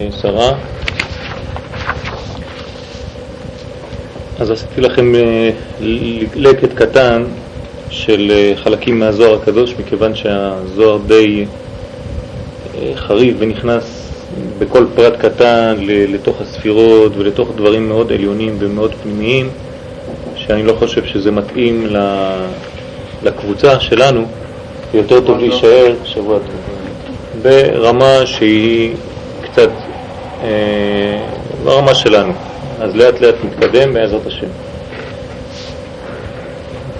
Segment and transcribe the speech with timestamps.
[0.00, 0.52] שרה.
[4.38, 5.50] אז עשיתי לכם אה,
[6.34, 7.24] לקט קטן
[7.90, 11.44] של אה, חלקים מהזוהר הקדוש, מכיוון שהזוהר די
[12.78, 14.10] אה, חריף ונכנס
[14.58, 19.48] בכל פרט קטן לתוך הספירות ולתוך דברים מאוד עליונים ומאוד פנימיים,
[20.36, 21.86] שאני לא חושב שזה מתאים
[23.22, 24.26] לקבוצה שלנו,
[24.94, 26.56] יותר טוב להישאר, שבוע טוב,
[27.42, 28.94] ברמה שהיא
[31.64, 32.32] ברמה שלנו.
[32.80, 34.46] אז לאט לאט נתקדם בעזרת השם.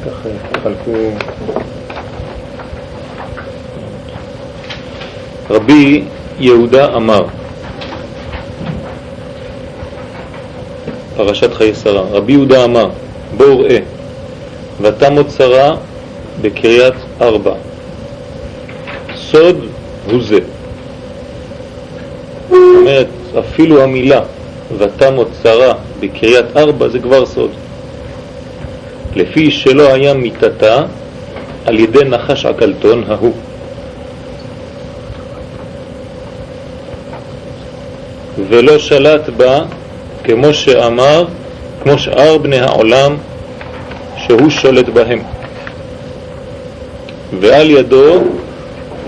[0.06, 0.92] ככה תחלקו.
[5.50, 6.04] רבי
[6.38, 7.26] יהודה אמר,
[11.16, 12.90] פרשת חיי שרה, רבי יהודה אמר,
[13.36, 13.78] בואו ראה,
[14.80, 15.76] ותמות שרה
[16.40, 17.54] בקריית ארבע.
[19.16, 19.56] סוד
[20.10, 20.38] הוא זה.
[22.48, 23.06] זאת אומרת,
[23.38, 24.20] אפילו המילה
[24.78, 27.50] ותמות שרה בקריית ארבע זה כבר סוד.
[29.16, 30.82] לפי שלא היה מיתתה
[31.64, 33.32] על ידי נחש עקלתון ההוא.
[38.48, 39.60] ולא שלט בה
[40.24, 41.24] כמו שאמר,
[41.82, 43.16] כמו שאר בני העולם
[44.16, 45.22] שהוא שולט בהם.
[47.40, 48.22] ועל ידו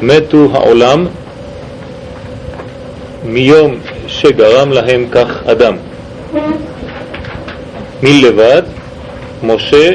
[0.02, 1.06] מתו העולם
[3.24, 3.74] מיום
[4.06, 5.76] שגרם להם כך אדם.
[8.02, 8.62] מלבד
[9.42, 9.90] משה,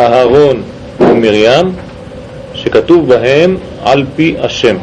[0.00, 0.62] אהרון
[1.00, 1.72] ומרים,
[2.54, 4.76] שכתוב בהם על פי השם.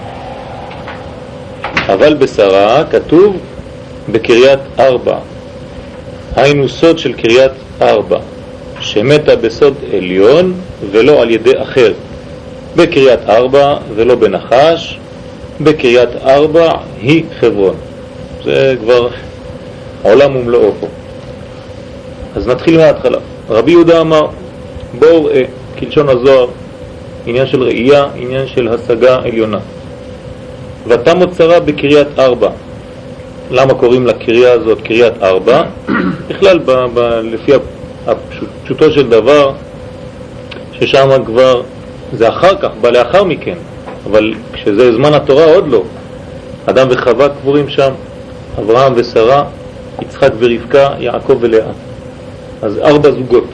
[1.90, 3.38] אבל בשרה כתוב
[4.10, 5.18] בקריית ארבע,
[6.36, 8.20] היינו סוד של קריית ארבע,
[8.80, 10.54] שמתה בסוד עליון
[10.92, 11.94] ולא על ידי אחר,
[12.76, 14.98] בקריית ארבע ולא בנחש,
[15.62, 17.76] בקריית ארבע היא חברון.
[18.44, 19.08] זה כבר
[20.02, 20.88] עולם ומלואו פה.
[22.36, 23.18] אז נתחיל מההתחלה.
[23.50, 24.28] רבי יהודה אמר,
[25.00, 25.42] בואו ראה,
[25.80, 26.48] כלשון הזוהר,
[27.26, 29.60] עניין של ראייה, עניין של השגה עליונה.
[30.88, 32.50] ותמות שרה בקריית ארבע.
[33.52, 35.62] למה קוראים לקריאה הזאת קריית ארבע?
[36.28, 37.52] בכלל, ב, ב, לפי
[38.08, 39.52] הפשוטו של דבר,
[40.72, 41.62] ששם כבר,
[42.14, 43.58] זה אחר כך, בא לאחר מכן,
[44.06, 45.84] אבל כשזה זמן התורה עוד לא.
[46.66, 47.92] אדם וחווה קבורים שם,
[48.60, 49.44] אברהם ושרה,
[50.02, 51.72] יצחק ורבקה, יעקב ולאה.
[52.62, 53.48] אז ארבע זוגות,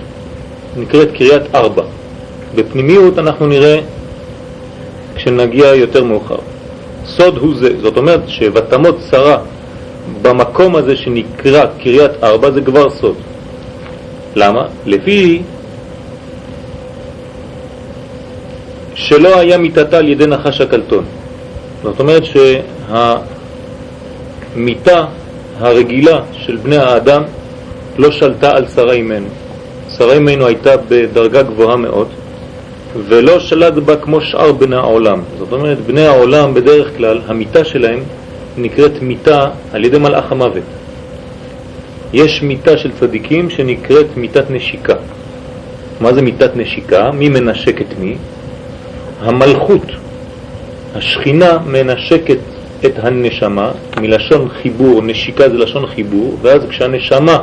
[0.78, 1.84] נקראת קריאת ארבע.
[2.56, 3.80] בפנימיות אנחנו נראה
[5.16, 6.38] כשנגיע יותר מאוחר.
[7.06, 9.38] סוד הוא זה, זאת אומרת שוותמות שרה
[10.22, 13.16] במקום הזה שנקרא קריאת ארבע זה כבר סוד.
[14.36, 14.68] למה?
[14.86, 15.42] לפי
[18.96, 21.04] שלא היה מיטתה על ידי נחש הקלטון.
[21.84, 22.24] זאת אומרת
[24.60, 25.06] שהמיטה
[25.60, 27.24] הרגילה של בני האדם
[27.98, 29.28] לא שלטה על שרה אימנו.
[29.98, 32.08] שרה אימנו הייתה בדרגה גבוהה מאוד
[33.08, 35.22] ולא שלט בה כמו שאר בני העולם.
[35.38, 38.00] זאת אומרת, בני העולם בדרך כלל, המיטה שלהם
[38.58, 40.64] נקראת מיטה על ידי מלאך המוות.
[42.14, 44.96] יש מיטה של צדיקים שנקראת מיטת נשיקה.
[46.02, 47.12] מה זה מיטת נשיקה?
[47.12, 48.16] מי מנשק את מי?
[49.22, 49.86] המלכות,
[50.96, 57.38] השכינה מנשקת את הנשמה, מלשון חיבור, נשיקה זה לשון חיבור, ואז כשהנשמה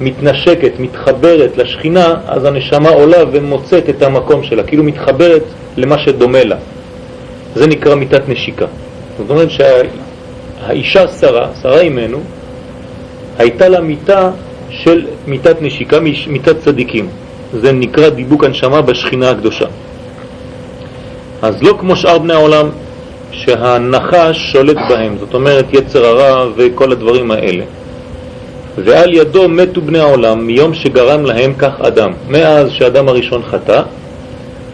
[0.00, 5.42] מתנשקת, מתחברת לשכינה, אז הנשמה עולה ומוצאת את המקום שלה, כאילו מתחברת
[5.76, 6.56] למה שדומה לה.
[7.54, 8.66] זה נקרא מיטת נשיקה.
[9.18, 12.20] זאת אומרת שהאישה שרה, שרה אימנו,
[13.38, 14.30] הייתה לה מיטה
[14.70, 17.08] של מיטת נשיקה, מיטת צדיקים.
[17.60, 19.66] זה נקרא דיבוק הנשמה בשכינה הקדושה.
[21.42, 22.68] אז לא כמו שאר בני העולם
[23.34, 27.64] שהנחש שולט בהם, זאת אומרת יצר הרע וכל הדברים האלה.
[28.78, 32.12] ועל ידו מתו בני העולם מיום שגרם להם כך אדם.
[32.28, 33.82] מאז שאדם הראשון חטא,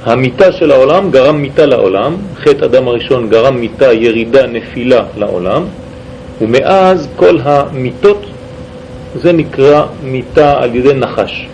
[0.04, 5.64] המיטה של העולם גרם מיטה לעולם, חטא אדם הראשון גרם מיטה, ירידה, נפילה לעולם,
[6.40, 8.26] ומאז כל המיטות
[9.14, 11.46] זה נקרא מיטה על ידי נחש.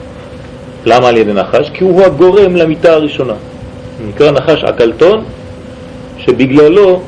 [0.86, 1.70] למה על ידי נחש?
[1.74, 3.34] כי הוא הגורם למיטה הראשונה.
[4.08, 5.24] נקרא נחש עקלתון,
[6.26, 7.00] שבגללו,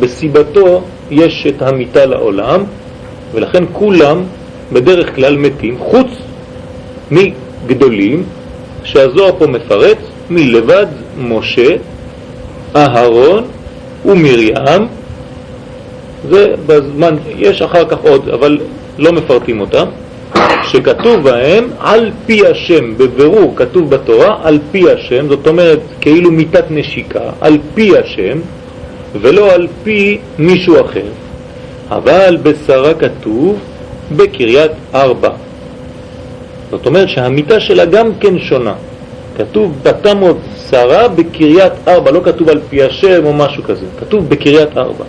[0.00, 2.64] בסיבתו, יש את המיטה לעולם,
[3.32, 4.22] ולכן כולם
[4.72, 6.06] בדרך כלל מתים, חוץ
[7.10, 8.24] מגדולים,
[8.84, 9.98] שהזוהר פה מפרט,
[10.30, 10.86] מלבד
[11.18, 11.76] משה,
[12.76, 13.44] אהרון
[14.04, 14.86] ומרים,
[16.28, 18.58] זה בזמן, יש אחר כך עוד, אבל
[18.98, 19.86] לא מפרטים אותם,
[20.64, 26.64] שכתוב בהם על פי השם, בבירור כתוב בתורה על פי השם, זאת אומרת כאילו מיטת
[26.70, 28.38] נשיקה, על פי השם,
[29.20, 31.06] ולא על פי מישהו אחר.
[31.90, 33.58] אבל בשרה כתוב
[34.16, 35.30] בקריית ארבע.
[36.70, 38.74] זאת אומרת שהמיטה שלה גם כן שונה.
[39.36, 40.36] כתוב בתמות
[40.70, 45.04] שרה בקריית ארבע, לא כתוב על פי השם או משהו כזה, כתוב בקריית ארבע.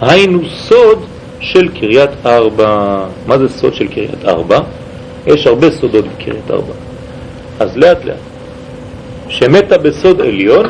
[0.00, 0.98] היינו סוד
[1.40, 3.04] של קריית ארבע.
[3.26, 4.58] מה זה סוד של קריית ארבע?
[5.26, 6.72] יש הרבה סודות בקריית ארבע.
[7.60, 8.16] אז לאט לאט.
[9.28, 10.66] שמתה בסוד עליון,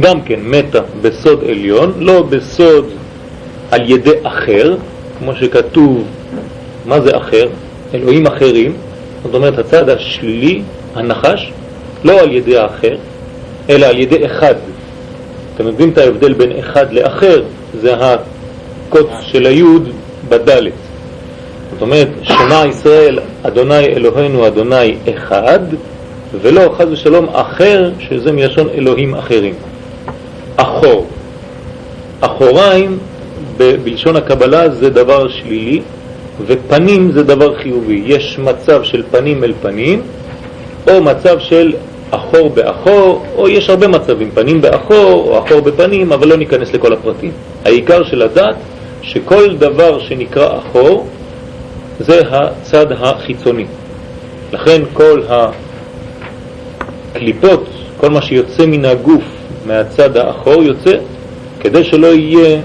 [0.00, 2.86] גם כן מתה בסוד עליון, לא בסוד
[3.70, 4.76] על ידי אחר,
[5.18, 6.04] כמו שכתוב,
[6.86, 7.48] מה זה אחר?
[7.94, 8.72] אלוהים אחרים,
[9.22, 10.62] זאת אומרת הצד השלילי,
[10.94, 11.52] הנחש,
[12.04, 12.96] לא על ידי האחר,
[13.70, 14.54] אלא על ידי אחד.
[15.54, 17.42] אתם מבינים את ההבדל בין אחד לאחר?
[17.80, 17.94] זה
[18.90, 19.88] הקוץ של היוד
[20.28, 20.72] בדלת.
[21.72, 25.58] זאת אומרת, שמע ישראל, אדוני אלוהינו אדוני אחד,
[26.40, 29.54] ולא חז ושלום אחר, שזה מלשון אלוהים אחרים.
[30.56, 31.06] אחור.
[32.20, 32.98] אחוריים
[33.56, 35.80] בלשון הקבלה זה דבר שלילי,
[36.46, 38.02] ופנים זה דבר חיובי.
[38.06, 40.02] יש מצב של פנים אל פנים,
[40.88, 41.72] או מצב של
[42.10, 46.92] אחור באחור, או יש הרבה מצבים, פנים באחור או אחור בפנים, אבל לא ניכנס לכל
[46.92, 47.30] הפרטים.
[47.64, 48.54] העיקר של הדת,
[49.02, 51.06] שכל דבר שנקרא אחור,
[52.00, 53.66] זה הצד החיצוני.
[54.52, 55.22] לכן כל
[57.12, 57.64] הקליפות,
[57.96, 59.22] כל מה שיוצא מן הגוף
[59.66, 60.96] מהצד האחור יוצא,
[61.60, 62.60] כדי שלא יהיה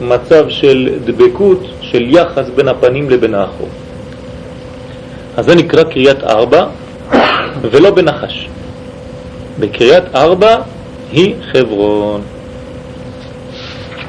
[0.00, 3.68] מצב של דבקות, של יחס בין הפנים לבין האחור.
[5.36, 6.66] אז זה נקרא קריאת ארבע,
[7.70, 8.48] ולא בנחש.
[9.60, 10.56] בקריאת ארבע
[11.12, 12.20] היא חברון.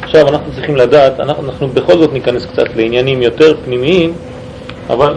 [0.09, 4.13] עכשיו אנחנו צריכים לדעת, אנחנו, אנחנו בכל זאת ניכנס קצת לעניינים יותר פנימיים,
[4.89, 5.13] אבל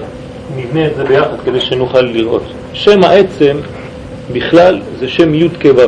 [0.56, 2.42] נבנה את זה ביחד כדי שנוכל לראות.
[2.72, 3.56] שם העצם
[4.32, 5.82] בכלל זה שם י' כו'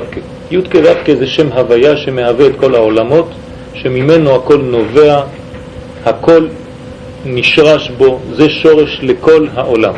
[0.51, 3.29] י' כו' זה שם הוויה שמהווה את כל העולמות,
[3.75, 5.23] שממנו הכל נובע,
[6.05, 6.49] הכל
[7.25, 9.95] נשרש בו, זה שורש לכל העולם.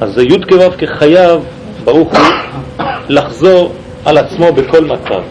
[0.00, 1.40] אז י' כו' כחייב,
[1.84, 3.72] ברוך הוא, לחזור
[4.04, 5.22] על עצמו בכל מצב.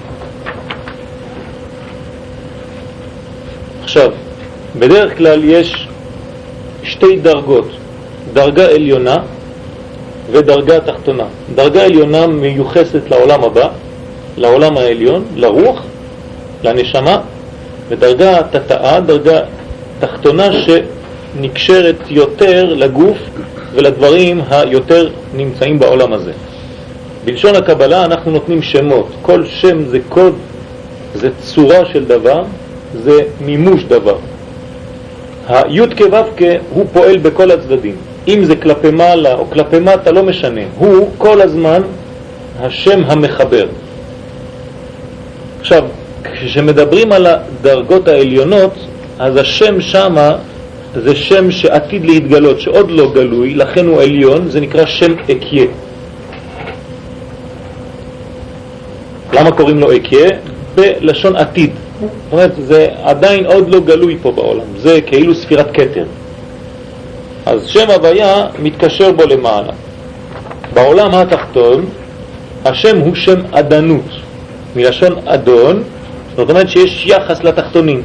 [3.93, 4.11] עכשיו,
[4.79, 5.87] בדרך כלל יש
[6.83, 7.67] שתי דרגות,
[8.33, 9.17] דרגה עליונה
[10.31, 11.23] ודרגה תחתונה.
[11.55, 13.67] דרגה עליונה מיוחסת לעולם הבא,
[14.37, 15.81] לעולם העליון, לרוח,
[16.63, 17.21] לנשמה,
[17.89, 19.39] ודרגה תתאה, דרגה
[19.99, 23.17] תחתונה שנקשרת יותר לגוף
[23.73, 26.31] ולדברים היותר נמצאים בעולם הזה.
[27.25, 30.35] בלשון הקבלה אנחנו נותנים שמות, כל שם זה קוד,
[31.15, 32.43] זה צורה של דבר,
[32.93, 34.17] זה מימוש דבר.
[35.47, 36.17] הי' כו'
[36.69, 37.95] הוא פועל בכל הצדדים,
[38.27, 41.81] אם זה כלפי מעלה או כלפי מטה לא משנה, הוא כל הזמן
[42.59, 43.67] השם המחבר.
[45.59, 45.83] עכשיו,
[46.23, 48.73] כשמדברים על הדרגות העליונות,
[49.19, 50.35] אז השם שמה
[50.95, 55.65] זה שם שעתיד להתגלות, שעוד לא גלוי, לכן הוא עליון, זה נקרא שם אקיה.
[59.33, 60.29] למה קוראים לו אקיה?
[60.75, 61.71] בלשון עתיד.
[61.99, 66.05] זאת אומרת, זה עדיין עוד לא גלוי פה בעולם, זה כאילו ספירת קטר.
[67.45, 69.73] אז שם הוויה מתקשר בו למעלה.
[70.73, 71.85] בעולם התחתון,
[72.65, 74.09] השם הוא שם אדנות,
[74.75, 75.83] מלשון אדון,
[76.35, 78.01] זאת אומרת שיש יחס לתחתונים.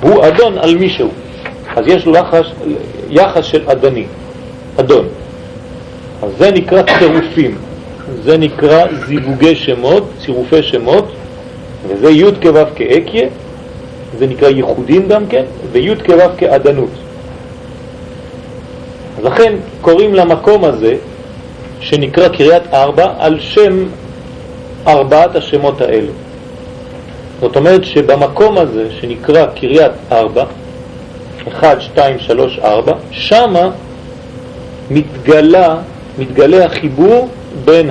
[0.00, 1.08] הוא אדון על מישהו,
[1.76, 2.46] אז יש לו יחס,
[3.10, 4.04] יחס של אדני,
[4.80, 5.06] אדון.
[6.22, 7.58] אז זה נקרא צירופים,
[8.22, 11.12] זה נקרא זיווגי שמות, צירופי שמות,
[11.88, 13.28] וזה י' כו' כאקיה,
[14.18, 16.90] זה נקרא ייחודים גם כן, וי' כו' כאדנות.
[19.18, 20.94] אז לכן קוראים למקום הזה,
[21.80, 23.84] שנקרא קריאת ארבע, על שם
[24.86, 26.12] ארבעת השמות האלה.
[27.40, 30.44] זאת אומרת שבמקום הזה שנקרא קריאת ארבע,
[31.48, 33.70] 1, 2, 3, 4, שמה
[34.90, 35.76] מתגלה,
[36.18, 37.28] מתגלה החיבור
[37.64, 37.90] בין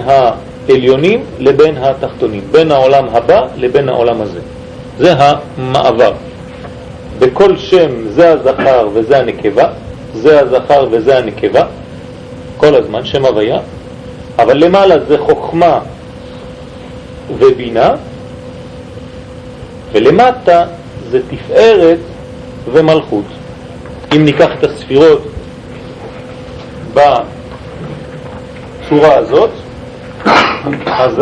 [0.70, 4.40] העליונים לבין התחתונים, בין העולם הבא לבין העולם הזה.
[4.98, 6.14] זה המעבר.
[7.20, 9.68] בכל שם זה הזכר וזה הנקבה,
[10.14, 11.64] זה הזכר וזה הנקבה,
[12.58, 13.60] כל הזמן, שם הוויה,
[14.40, 15.80] אבל למעלה זה חוכמה
[17.38, 17.90] ובינה,
[19.92, 20.66] ולמטה
[21.10, 21.98] זה תפארת
[22.72, 23.26] ומלכות.
[24.16, 25.24] אם ניקח את הספירות
[26.94, 27.26] בצורה
[29.16, 29.50] הזאת,
[30.86, 31.22] אז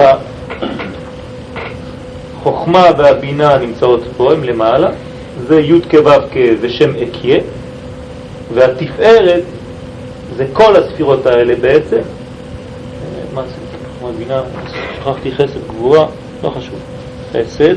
[2.40, 4.90] החוכמה והבינה נמצאות פה, הם למעלה,
[5.48, 6.12] זה י' כו'
[6.62, 7.40] ושם אקיה,
[8.54, 9.44] והתפארת
[10.36, 12.00] זה כל הספירות האלה בעצם.
[13.34, 13.54] מה זה?
[13.94, 14.42] חוכמה בינה,
[15.00, 16.06] שכחתי חסד גבורה,
[16.44, 16.80] לא חשוב.
[17.32, 17.76] חסד,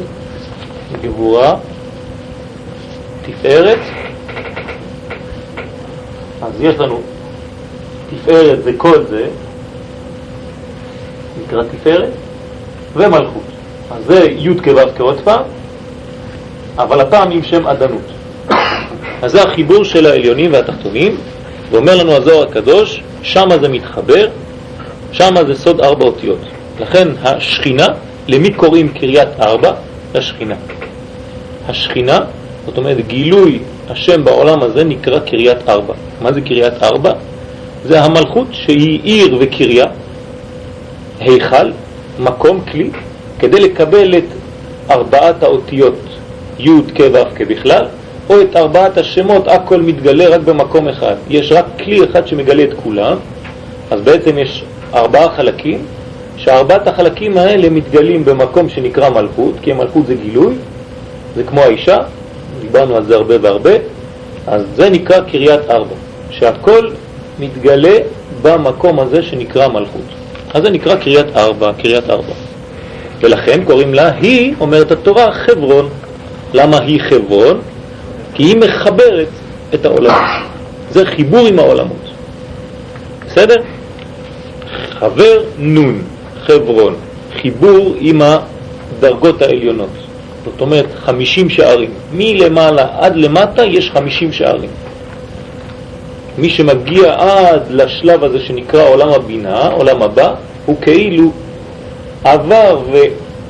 [1.02, 1.56] גבורה
[3.22, 3.78] תפארת,
[6.42, 7.00] אז יש לנו
[8.10, 9.26] תפארת זה כל זה,
[11.42, 12.10] נקרא תפארת,
[12.96, 13.42] ומלכות.
[13.90, 15.42] אז זה י' כו' כעוד פעם,
[16.76, 18.02] אבל הפעם עם שם עדנות.
[19.22, 21.16] אז זה החיבור של העליונים והתחתונים,
[21.70, 24.28] ואומר לנו הזוהר הקדוש, שמה זה מתחבר,
[25.12, 26.38] שמה זה סוד ארבע אותיות.
[26.80, 27.86] לכן השכינה,
[28.28, 29.72] למי קוראים קריית ארבע?
[30.14, 30.54] לשכינה.
[31.68, 32.18] השכינה,
[32.66, 33.58] זאת אומרת גילוי
[33.90, 35.94] השם בעולם הזה נקרא קריית ארבע.
[36.22, 37.12] מה זה קריית ארבע?
[37.84, 39.86] זה המלכות שהיא עיר וקריה,
[41.24, 41.70] היכל,
[42.18, 42.90] מקום, כלי,
[43.38, 44.24] כדי לקבל את
[44.90, 45.98] ארבעת האותיות
[46.58, 47.86] י' כ' ו' כבכלל,
[48.30, 51.14] או את ארבעת השמות, הכל מתגלה רק במקום אחד.
[51.28, 53.16] יש רק כלי אחד שמגלה את כולם,
[53.90, 54.64] אז בעצם יש
[54.94, 55.78] ארבעה חלקים,
[56.36, 60.54] שארבעת החלקים האלה מתגלים במקום שנקרא מלכות, כי המלכות זה גילוי,
[61.36, 61.98] זה כמו האישה,
[62.60, 63.74] דיברנו על זה הרבה והרבה,
[64.46, 65.94] אז זה נקרא קריית ארבע,
[66.30, 66.90] שהכל
[67.40, 67.98] מתגלה
[68.42, 70.23] במקום הזה שנקרא מלכות.
[70.54, 72.32] אז זה נקרא קריית ארבע, קריית ארבע.
[73.20, 75.88] ולכן קוראים לה, היא, אומרת התורה, חברון.
[76.54, 77.60] למה היא חברון?
[78.34, 79.28] כי היא מחברת
[79.74, 80.20] את העולמות.
[80.90, 82.10] זה חיבור עם העולמות.
[83.26, 83.62] בסדר?
[84.90, 86.02] חבר נון,
[86.46, 86.94] חברון,
[87.42, 89.90] חיבור עם הדרגות העליונות.
[90.44, 91.90] זאת אומרת, חמישים שערים.
[92.12, 94.70] מלמעלה עד למטה יש חמישים שערים.
[96.38, 100.34] מי שמגיע עד לשלב הזה שנקרא עולם הבינה, עולם הבא,
[100.66, 101.32] הוא כאילו
[102.24, 102.80] עבר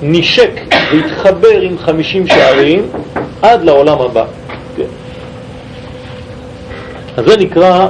[0.02, 0.50] ונשק
[0.92, 2.88] והתחבר עם חמישים שערים
[3.42, 4.24] עד לעולם הבא.
[4.76, 4.82] כן.
[7.16, 7.88] אז זה נקרא,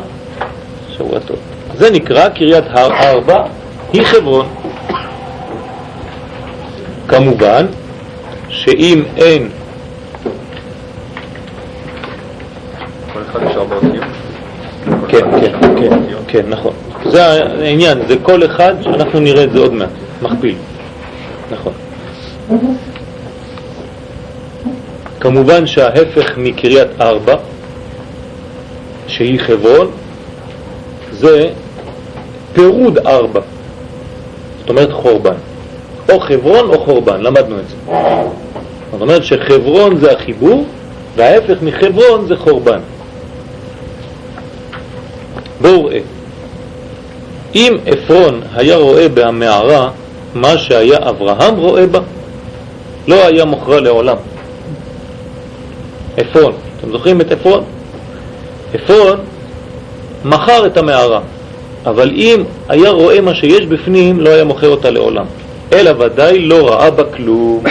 [0.97, 1.37] שבוע טוב,
[1.75, 3.43] זה נקרא קריית הר ארבע,
[3.93, 4.47] היא חברון.
[7.09, 7.67] כמובן
[8.49, 9.49] שאם אין...
[13.13, 14.24] כל אחד יש ארבע אותיות?
[15.15, 16.73] כן, כן, כן, כן, נכון.
[17.05, 19.89] זה העניין, זה כל אחד, אנחנו נראה את זה עוד מעט,
[20.23, 20.55] מכפיל.
[21.51, 21.73] נכון.
[25.21, 27.35] כמובן שההפך מקריית ארבע,
[29.07, 29.91] שהיא חברון,
[31.13, 31.49] זה
[32.53, 33.41] פירוד ארבע,
[34.61, 35.35] זאת אומרת חורבן.
[36.13, 37.77] או חברון או חורבן, למדנו את זה.
[38.93, 40.65] זאת אומרת שחברון זה החיבור,
[41.17, 42.79] וההפך מחברון זה חורבן.
[45.65, 45.99] בואו ראה.
[47.55, 49.91] אם אפרון היה רואה במערה
[50.35, 52.01] מה שהיה אברהם רואה בה,
[53.09, 54.17] לא היה מוכרע לעולם.
[56.21, 57.65] אפרון, אתם זוכרים את אפרון?
[58.75, 59.19] אפרון
[60.25, 61.21] מכר את המערה,
[61.87, 65.27] אבל אם היה רואה מה שיש בפנים, לא היה מוכר אותה לעולם.
[65.73, 67.65] אלא ודאי לא ראה בה כלום.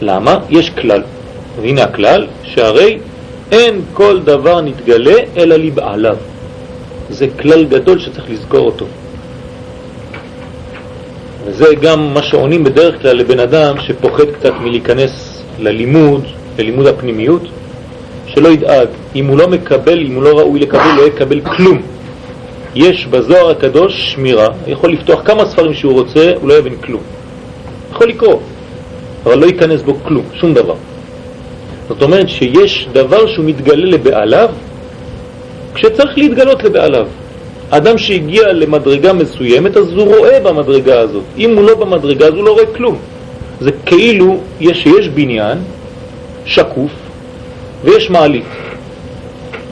[0.00, 0.38] למה?
[0.50, 1.02] יש כלל.
[1.60, 2.98] והנה הכלל, שהרי
[3.52, 6.16] אין כל דבר נתגלה אלא לבעליו.
[7.10, 8.86] זה כלל גדול שצריך לזכור אותו.
[11.44, 16.24] וזה גם מה שעונים בדרך כלל לבן אדם שפוחד קצת מלהיכנס ללימוד,
[16.58, 17.42] ללימוד הפנימיות,
[18.26, 21.82] שלא ידאג, אם הוא לא מקבל, אם הוא לא ראוי לקבל, לא יקבל כלום.
[22.74, 27.02] יש בזוהר הקדוש שמירה, יכול לפתוח כמה ספרים שהוא רוצה, הוא לא יבין כלום.
[27.90, 28.40] יכול לקרוא,
[29.24, 30.74] אבל לא ייכנס בו כלום, שום דבר.
[31.88, 34.48] זאת אומרת שיש דבר שהוא מתגלה לבעליו,
[35.76, 37.06] כשצריך להתגלות לבעליו.
[37.70, 41.22] אדם שהגיע למדרגה מסוימת, אז הוא רואה במדרגה הזאת.
[41.38, 42.96] אם הוא לא במדרגה, אז הוא לא רואה כלום.
[43.60, 45.58] זה כאילו יש, שיש בניין
[46.44, 46.90] שקוף
[47.84, 48.44] ויש מעלית.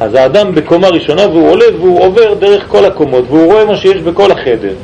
[0.01, 3.97] אז האדם בקומה ראשונה והוא עולה והוא עובר דרך כל הקומות והוא רואה מה שיש
[3.97, 4.75] בכל החדר.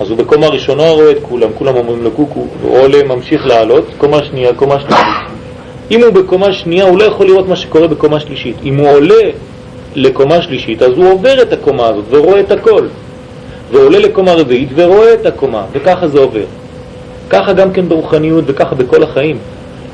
[0.00, 3.84] אז הוא בקומה ראשונה רואה את כולם, כולם אומרים לו קוקו, הוא עולה, ממשיך לעלות,
[3.98, 5.06] קומה שנייה, קומה שלישית.
[5.90, 8.56] אם הוא בקומה שנייה הוא לא יכול לראות מה שקורה בקומה שלישית.
[8.64, 9.30] אם הוא עולה
[9.94, 12.86] לקומה שלישית אז הוא עובר את הקומה הזאת ורואה את הכל.
[13.70, 16.44] ועולה לקומה רביעית ורואה את הקומה, וככה זה עובר.
[17.30, 19.38] ככה גם כן ברוחניות וככה בכל החיים.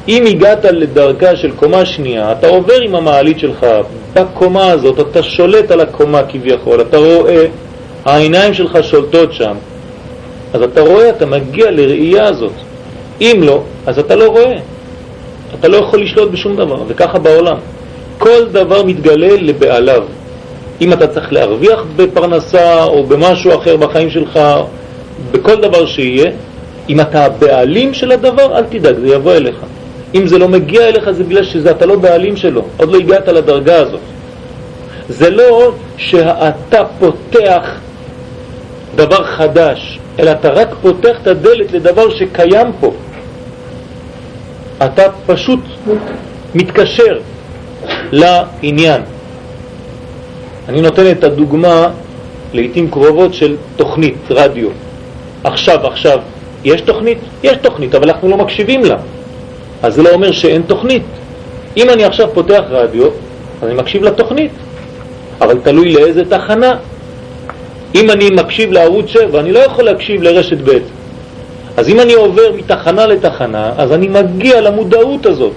[0.09, 3.67] אם הגעת לדרכה של קומה שנייה, אתה עובר עם המעלית שלך
[4.15, 7.47] בקומה הזאת, אתה שולט על הקומה כביכול, אתה רואה,
[8.05, 9.55] העיניים שלך שולטות שם,
[10.55, 12.53] אז אתה רואה, אתה מגיע לראייה הזאת.
[13.21, 14.57] אם לא, אז אתה לא רואה.
[15.61, 17.57] אתה לא יכול לשלוט בשום דבר, וככה בעולם.
[18.19, 20.03] כל דבר מתגלה לבעליו.
[20.81, 24.41] אם אתה צריך להרוויח בפרנסה או במשהו אחר בחיים שלך,
[25.33, 26.31] בכל דבר שיהיה,
[26.89, 29.57] אם אתה הבעלים של הדבר, אל תדאג, זה יבוא אליך.
[30.15, 33.77] אם זה לא מגיע אליך זה בגלל שאתה לא בעלים שלו, עוד לא הגעת לדרגה
[33.77, 34.01] הזאת.
[35.09, 37.81] זה לא שאתה פותח
[38.95, 42.93] דבר חדש, אלא אתה רק פותח את הדלת לדבר שקיים פה.
[44.85, 45.61] אתה פשוט
[46.55, 47.19] מתקשר
[48.12, 49.02] לעניין.
[50.68, 51.88] אני נותן את הדוגמה
[52.52, 54.68] לעיתים קרובות של תוכנית רדיו.
[55.45, 56.18] עכשיו, עכשיו,
[56.64, 57.18] יש תוכנית?
[57.42, 58.97] יש תוכנית, אבל אנחנו לא מקשיבים לה.
[59.83, 61.02] אז זה לא אומר שאין תוכנית.
[61.76, 63.09] אם אני עכשיו פותח רדיו,
[63.62, 64.50] אני מקשיב לתוכנית,
[65.40, 66.76] אבל תלוי לאיזה תחנה.
[67.95, 70.78] אם אני מקשיב לערוץ 7, אני לא יכול להקשיב לרשת ב'.
[71.76, 75.52] אז אם אני עובר מתחנה לתחנה, אז אני מגיע למודעות הזאת,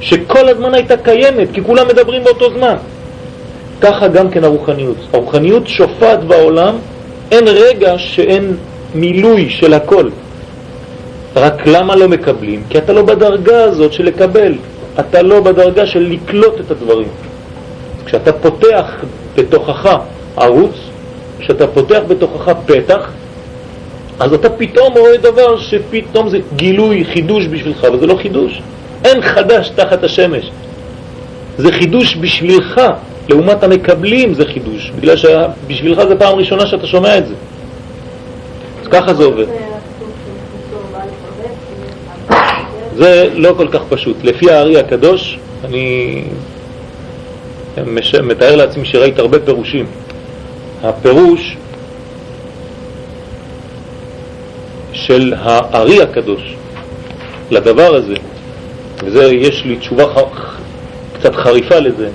[0.00, 2.76] שכל הזמן הייתה קיימת, כי כולם מדברים באותו זמן.
[3.80, 4.96] ככה גם כן הרוחניות.
[5.12, 6.74] הרוחניות שופעת בעולם,
[7.30, 8.56] אין רגע שאין
[8.94, 10.08] מילוי של הכל.
[11.36, 12.62] רק למה לא מקבלים?
[12.70, 14.54] כי אתה לא בדרגה הזאת של לקבל,
[15.00, 17.08] אתה לא בדרגה של לקלוט את הדברים.
[18.04, 18.84] כשאתה פותח
[19.36, 19.96] בתוכך
[20.36, 20.74] ערוץ,
[21.38, 23.10] כשאתה פותח בתוכך פתח,
[24.20, 28.62] אז אתה פתאום רואה דבר שפתאום זה גילוי, חידוש בשבילך, וזה לא חידוש.
[29.04, 30.50] אין חדש תחת השמש.
[31.58, 32.80] זה חידוש בשבילך,
[33.28, 37.34] לעומת המקבלים זה חידוש, בגלל שבשבילך זה פעם ראשונה שאתה שומע את זה.
[38.82, 39.46] אז ככה זה עובד.
[42.96, 44.16] זה לא כל כך פשוט.
[44.24, 46.24] לפי הארי הקדוש, אני
[48.22, 49.86] מתאר לעצמי שראית הרבה פירושים.
[50.82, 51.56] הפירוש
[54.92, 56.54] של הארי הקדוש
[57.50, 58.14] לדבר הזה,
[59.04, 60.04] וזה, יש לי תשובה
[61.12, 62.08] קצת חריפה לזה,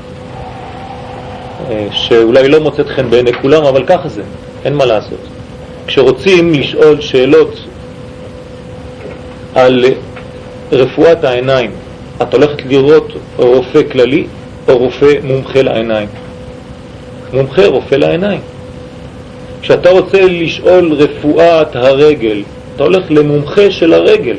[1.69, 4.21] אה, שאולי לא מוצאת חן בעיני כולם, אבל ככה זה,
[4.65, 5.19] אין מה לעשות.
[5.87, 7.59] כשרוצים לשאול שאלות
[9.55, 9.85] על
[10.71, 11.71] רפואת העיניים,
[12.21, 14.27] את הולכת לראות רופא כללי
[14.67, 16.07] או רופא מומחה לעיניים?
[17.33, 18.41] מומחה רופא לעיניים.
[19.61, 22.43] כשאתה רוצה לשאול רפואת הרגל,
[22.75, 24.35] אתה הולך למומחה של הרגל.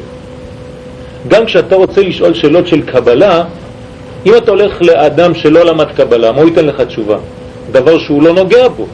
[1.29, 3.45] גם כשאתה רוצה לשאול שאלות של קבלה,
[4.27, 7.17] אם אתה הולך לאדם שלא למד קבלה, מה הוא ייתן לך תשובה?
[7.73, 8.87] דבר שהוא לא נוגע בו.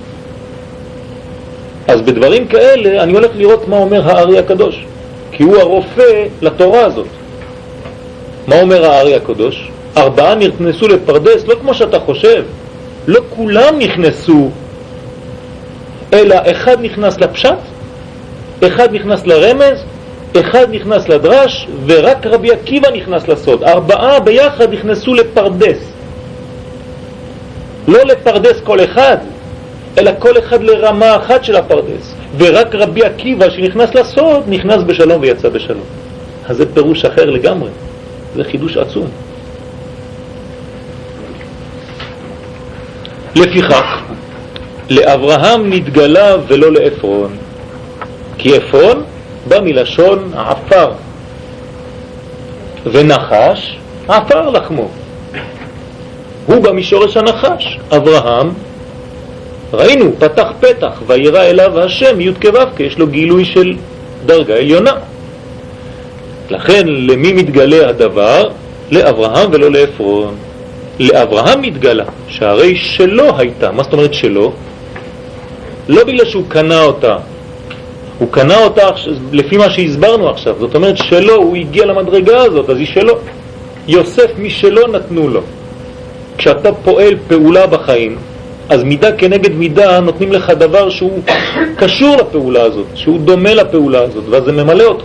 [1.88, 4.84] אז בדברים כאלה אני הולך לראות מה אומר הארי הקדוש,
[5.32, 7.06] כי הוא הרופא לתורה הזאת.
[8.46, 9.70] מה אומר הארי הקדוש?
[9.96, 12.44] ארבעה נכנסו לפרדס, לא כמו שאתה חושב,
[13.06, 14.50] לא כולם נכנסו,
[16.12, 17.58] אלא אחד נכנס לפשט,
[18.66, 19.78] אחד נכנס לרמז,
[20.40, 23.62] אחד נכנס לדרש, ורק רבי עקיבא נכנס לסוד.
[23.62, 25.78] ארבעה ביחד נכנסו לפרדס.
[27.88, 29.16] לא לפרדס כל אחד,
[29.98, 32.14] אלא כל אחד לרמה אחת של הפרדס.
[32.38, 35.84] ורק רבי עקיבא שנכנס לסוד, נכנס בשלום ויצא בשלום.
[36.48, 37.70] אז זה פירוש אחר לגמרי.
[38.36, 39.06] זה חידוש עצום.
[43.36, 44.02] לפיכך,
[44.90, 47.36] לאברהם נתגלה ולא לאפרון,
[48.38, 49.02] כי אפרון
[49.48, 50.92] בא מלשון עפר,
[52.86, 53.76] ונחש
[54.08, 54.88] עפר לחמו.
[56.46, 57.78] הוא בא משורש הנחש.
[57.96, 58.50] אברהם,
[59.72, 63.74] ראינו, פתח פתח, וירא אליו השם י' כו' יש לו גילוי של
[64.26, 64.92] דרגה עליונה.
[66.50, 68.48] לכן למי מתגלה הדבר?
[68.90, 70.34] לאברהם ולא לאפרון.
[71.00, 73.72] לאברהם מתגלה, שהרי שלו הייתה.
[73.72, 74.52] מה זאת אומרת שלו?
[75.88, 77.16] לא בגלל שהוא קנה אותה,
[78.22, 78.88] הוא קנה אותה
[79.32, 83.14] לפי מה שהסברנו עכשיו, זאת אומרת שלו, הוא הגיע למדרגה הזאת, אז היא שלו.
[83.88, 85.40] יוסף משלו נתנו לו.
[86.38, 88.16] כשאתה פועל פעולה בחיים,
[88.68, 91.22] אז מידה כנגד מידה נותנים לך דבר שהוא
[91.76, 95.04] קשור לפעולה הזאת, שהוא דומה לפעולה הזאת, ואז זה ממלא אותך.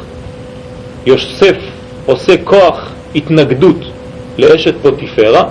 [1.05, 1.57] יוסף
[2.05, 3.79] עושה כוח התנגדות
[4.37, 5.43] לאשת פוטיפרה,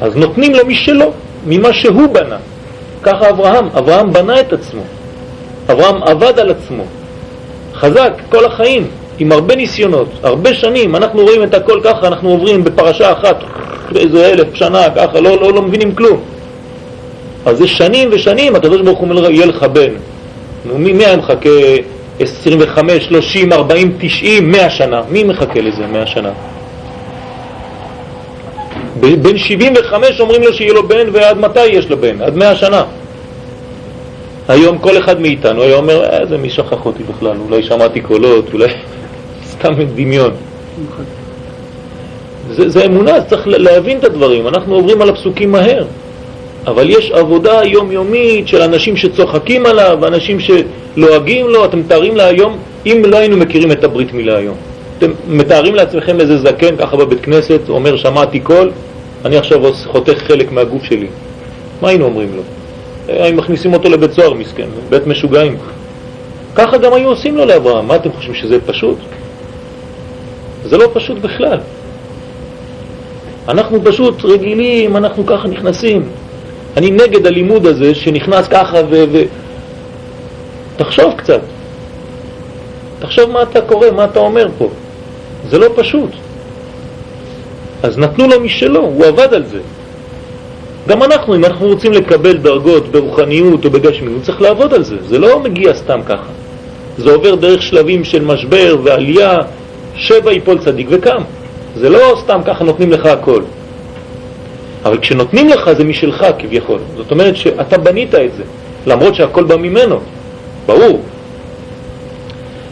[0.00, 1.12] אז נותנים לו משלו,
[1.46, 2.38] ממה שהוא בנה.
[3.02, 4.82] ככה אברהם, אברהם בנה את עצמו.
[5.72, 6.82] אברהם עבד על עצמו,
[7.74, 8.86] חזק כל החיים,
[9.18, 13.36] עם הרבה ניסיונות, הרבה שנים, אנחנו רואים את הכל ככה, אנחנו עוברים בפרשה אחת,
[13.92, 16.20] באיזה אלף שנה, ככה, לא, לא, לא מבינים כלום.
[17.46, 19.92] אז זה שנים ושנים, הקדוש ברוך הוא אומר, יהיה לך בן.
[20.64, 21.50] נו, מי, מי היה מחכה
[22.20, 25.02] 25, 30, 40, 90, 100 שנה?
[25.10, 26.30] מי מחכה לזה 100 שנה?
[29.00, 32.22] בן 75 אומרים לו שיהיה לו בן, ועד מתי יש לו בן?
[32.22, 32.82] עד 100 שנה.
[34.48, 38.52] היום כל אחד מאיתנו היה אומר, אה, זה מי שכח אותי בכלל, אולי שמעתי קולות,
[38.52, 38.66] אולי
[39.52, 40.30] סתם דמיון.
[42.50, 45.84] זה, זה אמונה, אז צריך להבין את הדברים, אנחנו עוברים על הפסוקים מהר.
[46.66, 52.58] אבל יש עבודה יומיומית של אנשים שצוחקים עליו, אנשים שלועגים לו, אתם מתארים לה היום,
[52.86, 54.56] אם לא היינו מכירים את הברית מילה היום,
[54.98, 58.70] אתם מתארים לעצמכם איזה זקן ככה בבית כנסת, אומר שמעתי קול,
[59.24, 61.06] אני עכשיו חותך חלק מהגוף שלי.
[61.82, 62.42] מה היינו אומרים לו?
[63.08, 65.56] היו מכניסים אותו לבית סוהר מסכן, בית משוגעים.
[66.54, 67.88] ככה גם היו עושים לו לאברהם.
[67.88, 68.98] מה אתם חושבים שזה פשוט?
[70.64, 71.58] זה לא פשוט בכלל.
[73.48, 76.08] אנחנו פשוט רגילים, אנחנו ככה נכנסים.
[76.76, 79.04] אני נגד הלימוד הזה שנכנס ככה ו...
[79.12, 79.22] ו...
[80.76, 81.40] תחשוב קצת.
[82.98, 84.68] תחשוב מה אתה קורא, מה אתה אומר פה.
[85.48, 86.10] זה לא פשוט.
[87.82, 89.60] אז נתנו לו משלו, הוא עבד על זה.
[90.88, 94.96] גם אנחנו, אם אנחנו רוצים לקבל דרגות ברוחניות או בגשמיות, צריך לעבוד על זה.
[95.08, 96.30] זה לא מגיע סתם ככה.
[96.98, 99.38] זה עובר דרך שלבים של משבר ועלייה,
[99.96, 101.22] שבע יפול צדיק וקם.
[101.76, 103.42] זה לא סתם ככה נותנים לך הכל.
[104.84, 106.78] אבל כשנותנים לך זה משלך כביכול.
[106.96, 108.42] זאת אומרת שאתה בנית את זה,
[108.86, 110.00] למרות שהכל בא ממנו.
[110.66, 111.02] ברור.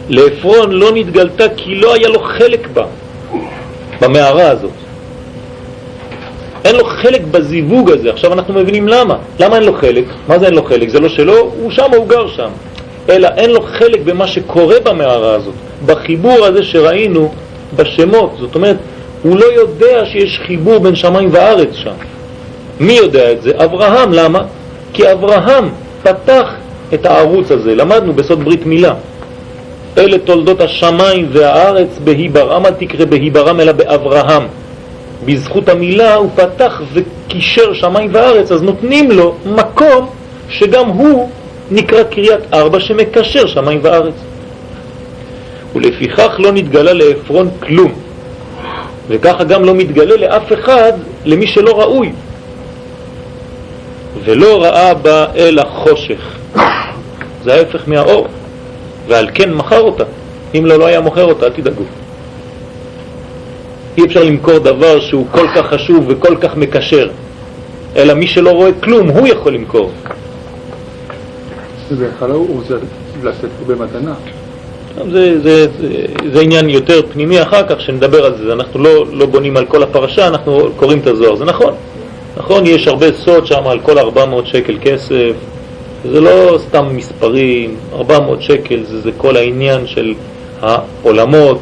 [0.09, 2.85] לעפרון לא נתגלתה כי לא היה לו חלק בה,
[4.01, 4.71] במערה הזאת.
[6.65, 8.09] אין לו חלק בזיווג הזה.
[8.09, 9.15] עכשיו אנחנו מבינים למה.
[9.39, 10.05] למה אין לו חלק?
[10.27, 10.89] מה זה אין לו חלק?
[10.89, 12.49] זה לא שלו, הוא שם, הוא גר שם.
[13.09, 15.53] אלא אין לו חלק במה שקורה במערה הזאת,
[15.85, 17.31] בחיבור הזה שראינו
[17.75, 18.35] בשמות.
[18.39, 18.77] זאת אומרת,
[19.23, 21.93] הוא לא יודע שיש חיבור בין שמיים וארץ שם.
[22.79, 23.51] מי יודע את זה?
[23.63, 24.13] אברהם.
[24.13, 24.39] למה?
[24.93, 25.69] כי אברהם
[26.03, 26.53] פתח
[26.93, 27.75] את הערוץ הזה.
[27.75, 28.93] למדנו בסוד ברית מילה.
[29.97, 34.43] אלה תולדות השמיים והארץ בהיברם, אל תקרא בהיברם אלא באברהם.
[35.25, 40.09] בזכות המילה הוא פתח וקישר שמיים וארץ, אז נותנים לו מקום
[40.49, 41.29] שגם הוא
[41.71, 44.13] נקרא קריאת ארבע שמקשר שמיים וארץ.
[45.75, 47.91] ולפיכך לא נתגלה לעפרון כלום,
[49.07, 50.93] וככה גם לא מתגלה לאף אחד
[51.25, 52.11] למי שלא ראוי.
[54.23, 56.37] ולא ראה בה אלא חושך.
[57.43, 58.27] זה ההפך מהאור,
[59.07, 60.03] ועל כן מכר אותה.
[60.55, 61.83] אם לא, לא היה מוכר אותה, אל תדאגו.
[63.97, 67.09] אי אפשר למכור דבר שהוא כל כך חשוב וכל כך מקשר,
[67.95, 69.91] אלא מי שלא רואה כלום, הוא יכול למכור.
[71.89, 72.73] זה בכלל הוא רוצה
[73.23, 74.13] לשאת פה במתנה.
[75.11, 78.53] זה, זה, זה, זה עניין יותר פנימי אחר כך, שנדבר על זה.
[78.53, 81.35] אנחנו לא, לא בונים על כל הפרשה, אנחנו קוראים את הזוהר.
[81.35, 81.73] זה נכון.
[82.37, 85.31] נכון, יש הרבה סוד שם על כל 400 שקל כסף.
[86.11, 90.13] זה לא סתם מספרים, 400 שקל זה, זה כל העניין של
[90.61, 91.61] העולמות.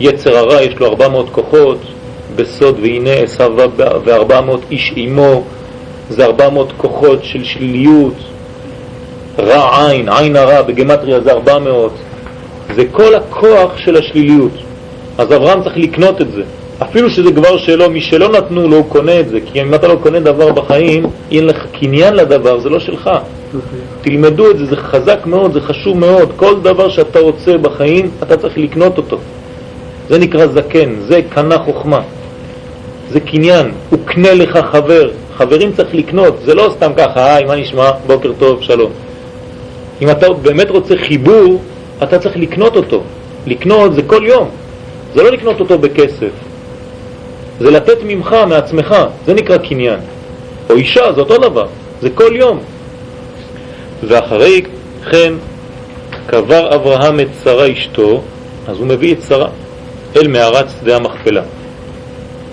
[0.00, 1.78] יצר הרע יש לו 400 כוחות
[2.36, 3.52] בסוד, והנה עשיו
[4.04, 5.42] ו-400 איש עמו.
[6.10, 8.14] זה 400 כוחות של שליליות,
[9.38, 11.92] רע עין, עין הרע, בגמטריה זה 400,
[12.74, 14.52] זה כל הכוח של השליליות.
[15.18, 16.42] אז אברהם צריך לקנות את זה.
[16.82, 19.38] אפילו שזה כבר שלו, מי שלא נתנו לו, הוא קונה את זה.
[19.52, 23.10] כי אם אתה לא קונה דבר בחיים, אין לך קניין לדבר, זה לא שלך.
[24.02, 26.32] תלמדו את זה, זה חזק מאוד, זה חשוב מאוד.
[26.36, 29.18] כל דבר שאתה רוצה בחיים, אתה צריך לקנות אותו.
[30.08, 32.00] זה נקרא זקן, זה קנה חוכמה.
[33.10, 35.10] זה קניין, הוא קנה לך חבר.
[35.36, 37.90] חברים צריך לקנות, זה לא סתם ככה, היי, מה נשמע?
[38.06, 38.92] בוקר טוב, שלום.
[40.02, 41.62] אם אתה באמת רוצה חיבור,
[42.02, 43.02] אתה צריך לקנות אותו.
[43.46, 44.48] לקנות זה כל יום,
[45.14, 46.30] זה לא לקנות אותו בכסף.
[47.60, 48.94] זה לתת ממך, מעצמך,
[49.26, 50.00] זה נקרא קניין.
[50.70, 51.66] או אישה, זה אותו דבר,
[52.02, 52.58] זה כל יום.
[54.08, 54.62] ואחרי
[55.10, 55.32] כן
[56.26, 58.22] קבר אברהם את שרה אשתו,
[58.68, 59.48] אז הוא מביא את שרה
[60.16, 61.42] אל מערת שדה המכפלה.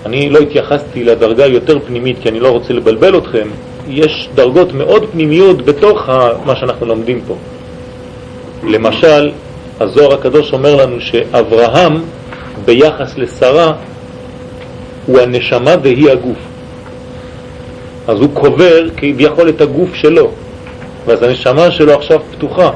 [0.06, 3.48] אני לא התייחסתי לדרגה יותר פנימית כי אני לא רוצה לבלבל אתכם,
[3.88, 6.08] יש דרגות מאוד פנימיות בתוך
[6.44, 7.36] מה שאנחנו לומדים פה.
[8.64, 9.30] למשל,
[9.80, 12.02] הזוהר הקדוש אומר לנו שאברהם
[12.64, 13.72] ביחס לשרה
[15.06, 16.38] הוא הנשמה והיא הגוף.
[18.08, 20.30] אז הוא קובר כביכול את הגוף שלו,
[21.06, 22.70] ואז הנשמה שלו עכשיו פתוחה.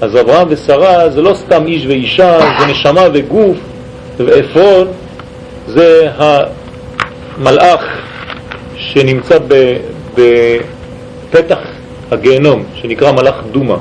[0.00, 3.56] אז אברהם ושרה זה לא סתם איש ואישה, זה נשמה וגוף,
[4.16, 4.88] ועפרון
[5.68, 7.84] זה המלאך
[8.76, 9.38] שנמצא
[10.14, 11.58] בפתח
[12.10, 13.76] הגיהנום, שנקרא מלאך דומה.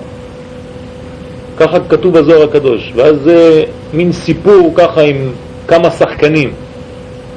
[1.57, 5.31] ככה כתוב בזוהר הקדוש, ואז זה מין סיפור ככה עם
[5.67, 6.53] כמה שחקנים.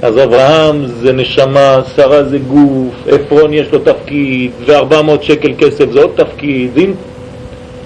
[0.02, 6.02] אז אברהם זה נשמה, שרה זה גוף, עפרון יש לו תפקיד, ו-400 שקל כסף זה
[6.02, 6.70] עוד תפקיד.
[6.76, 6.92] אם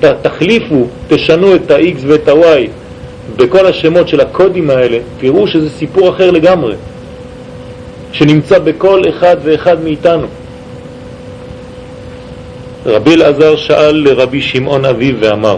[0.00, 2.81] ת, תחליפו, תשנו את ה-X ואת ה-Y
[3.36, 6.74] בכל השמות של הקודים האלה, תראו שזה סיפור אחר לגמרי,
[8.12, 10.26] שנמצא בכל אחד ואחד מאיתנו.
[12.86, 15.56] רבי אלעזר שאל לרבי שמעון אביו ואמר,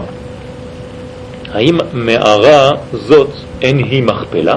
[1.53, 3.29] האם מערה זאת
[3.61, 4.55] אין היא מכפלה?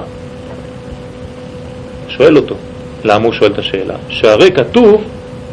[2.09, 2.54] שואל אותו.
[3.04, 3.94] למה הוא שואל את השאלה?
[4.09, 5.04] שהרי כתוב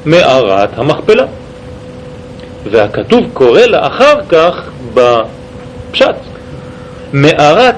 [0.06, 1.26] מערת המכפלה.
[2.72, 6.16] והכתוב קורא לה אחר כך בפשט,
[7.16, 7.76] מערת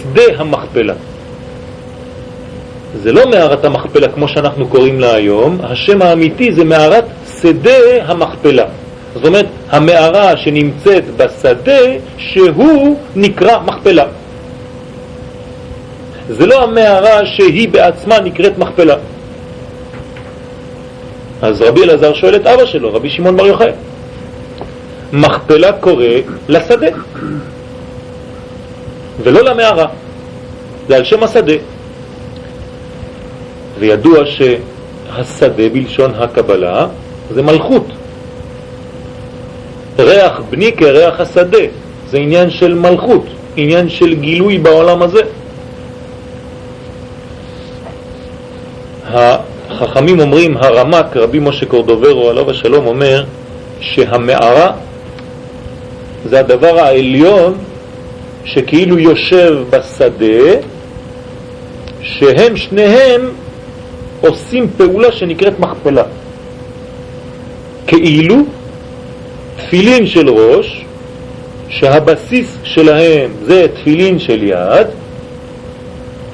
[0.00, 0.94] שדה המכפלה.
[3.02, 7.04] זה לא מערת המכפלה כמו שאנחנו קוראים לה היום, השם האמיתי זה מערת
[7.40, 8.64] שדה המכפלה.
[9.14, 11.78] זאת אומרת, המערה שנמצאת בשדה
[12.18, 14.04] שהוא נקרא מכפלה.
[16.28, 18.94] זה לא המערה שהיא בעצמה נקראת מכפלה.
[21.42, 23.70] אז רבי אלעזר שואל את אבא שלו, רבי שמעון בר יוחאי,
[25.12, 26.04] מכפלה קורא
[26.48, 26.86] לשדה
[29.22, 29.86] ולא למערה,
[30.88, 31.52] זה על שם השדה.
[33.78, 36.86] וידוע שהשדה בלשון הקבלה
[37.30, 37.86] זה מלכות.
[39.98, 41.64] ריח בני כריח השדה,
[42.10, 43.24] זה עניין של מלכות,
[43.56, 45.22] עניין של גילוי בעולם הזה.
[49.70, 53.24] החכמים אומרים, הרמק, רבי משה קורדוברו עליו השלום אומר
[53.80, 54.72] שהמערה
[56.24, 57.54] זה הדבר העליון
[58.44, 60.60] שכאילו יושב בשדה,
[62.02, 63.30] שהם שניהם
[64.20, 66.02] עושים פעולה שנקראת מכפלה.
[67.86, 68.36] כאילו
[69.56, 70.84] תפילין של ראש,
[71.68, 74.86] שהבסיס שלהם זה תפילין של יד,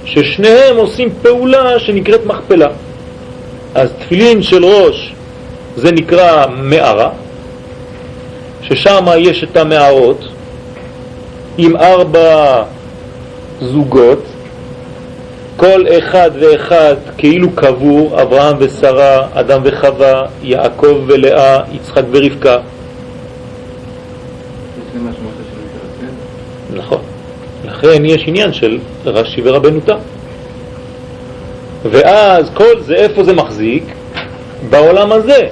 [0.05, 2.69] ששניהם עושים פעולה שנקראת מכפלה.
[3.75, 5.15] אז תפילין של ראש
[5.77, 7.11] זה נקרא מערה,
[8.63, 10.29] ששם יש את המערות
[11.59, 12.63] עם ארבע
[13.61, 14.25] זוגות,
[15.57, 22.59] כל אחד ואחד כאילו קבור, אברהם ושרה, אדם וחווה, יעקב ולאה, יצחק ורבקה.
[26.75, 26.99] נכון.
[27.65, 29.97] לכן יש עניין של רש"י ורבנו תם.
[31.91, 33.85] ואז כל זה, איפה זה מחזיק?
[34.71, 35.47] בעולם הזה.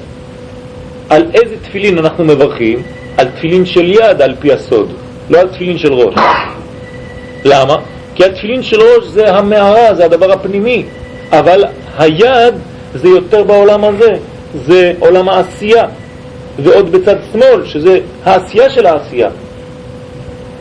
[1.09, 2.83] על איזה תפילין אנחנו מברכים?
[3.17, 4.93] על תפילין של יד על פי הסוד,
[5.33, 6.15] לא על תפילין של ראש.
[7.45, 7.77] למה?
[8.15, 10.85] כי התפילין של ראש זה המערה, זה הדבר הפנימי,
[11.31, 11.65] אבל
[11.99, 12.55] היד
[12.95, 14.11] זה יותר בעולם הזה,
[14.67, 15.87] זה עולם העשייה,
[16.63, 19.29] ועוד בצד שמאל, שזה העשייה של העשייה.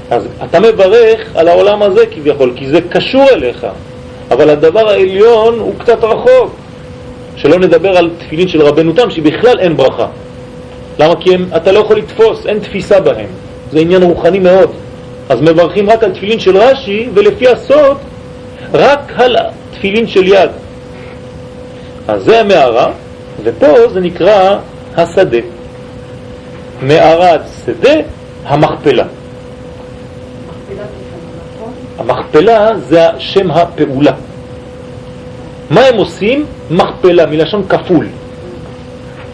[0.10, 3.68] אז אתה מברך על העולם הזה כביכול, כי זה קשור אליך,
[4.32, 6.56] אבל הדבר העליון הוא קצת רחוק.
[7.36, 10.08] שלא נדבר על תפילין של רבנו תם, שבכלל אין ברכה.
[11.00, 11.16] למה?
[11.16, 13.30] כי הם, אתה לא יכול לתפוס, אין תפיסה בהם.
[13.72, 14.72] זה עניין רוחני מאוד.
[15.30, 17.98] אז מברכים רק על תפילין של רש"י, ולפי הסוד,
[18.74, 19.36] רק על
[19.74, 20.50] תפילין של יד.
[22.08, 22.92] אז זה המערה,
[23.44, 24.58] ופה זה נקרא
[24.98, 25.38] השדה.
[26.82, 27.94] מערת שדה,
[28.46, 29.04] המכפלה.
[31.98, 34.12] המכפלה זה שם הפעולה.
[35.70, 36.46] מה הם עושים?
[36.72, 38.08] מכפלה, מלשון כפול.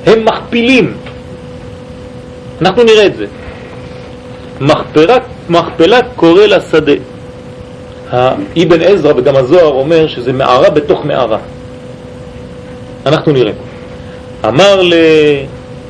[0.05, 0.97] הם מכפילים.
[2.61, 3.25] אנחנו נראה את זה.
[4.61, 5.17] מכפלה,
[5.49, 6.91] מכפלה קורא לשדה.
[8.11, 11.37] האבן עזרא וגם הזוהר אומר שזה מערה בתוך מערה.
[13.05, 13.51] אנחנו נראה.
[14.45, 14.93] אמר ל...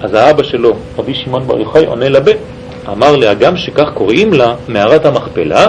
[0.02, 2.36] אז האבא שלו, רבי שמעון בר יוחאי, עונה לבן.
[2.90, 5.68] אמר לאגם שכך קוראים לה מערת המכפלה,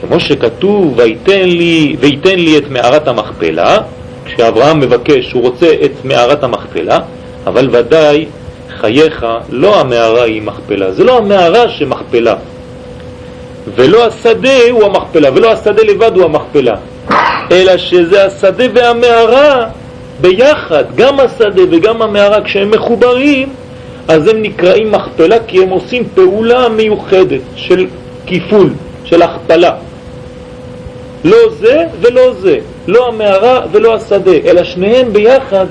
[0.00, 3.78] כמו שכתוב, ויתן לי, ויתן לי את מערת המכפלה,
[4.24, 6.98] כשאברהם מבקש, הוא רוצה את מערת המכפלה,
[7.46, 8.26] אבל ודאי
[8.82, 12.34] חייך לא המערה היא מכפלה, זה לא המערה שמכפלה,
[13.74, 16.74] ולא השדה הוא המכפלה, ולא השדה לבד הוא המכפלה,
[17.50, 19.66] אלא שזה השדה והמערה
[20.20, 23.48] ביחד, גם השדה וגם המערה, כשהם מחוברים,
[24.08, 27.86] אז הם נקראים מכפלה כי הם עושים פעולה מיוחדת של
[28.26, 28.70] כיפול,
[29.04, 29.72] של הכפלה.
[31.24, 35.66] לא זה ולא זה, לא המערה ולא השדה, אלא שניהם ביחד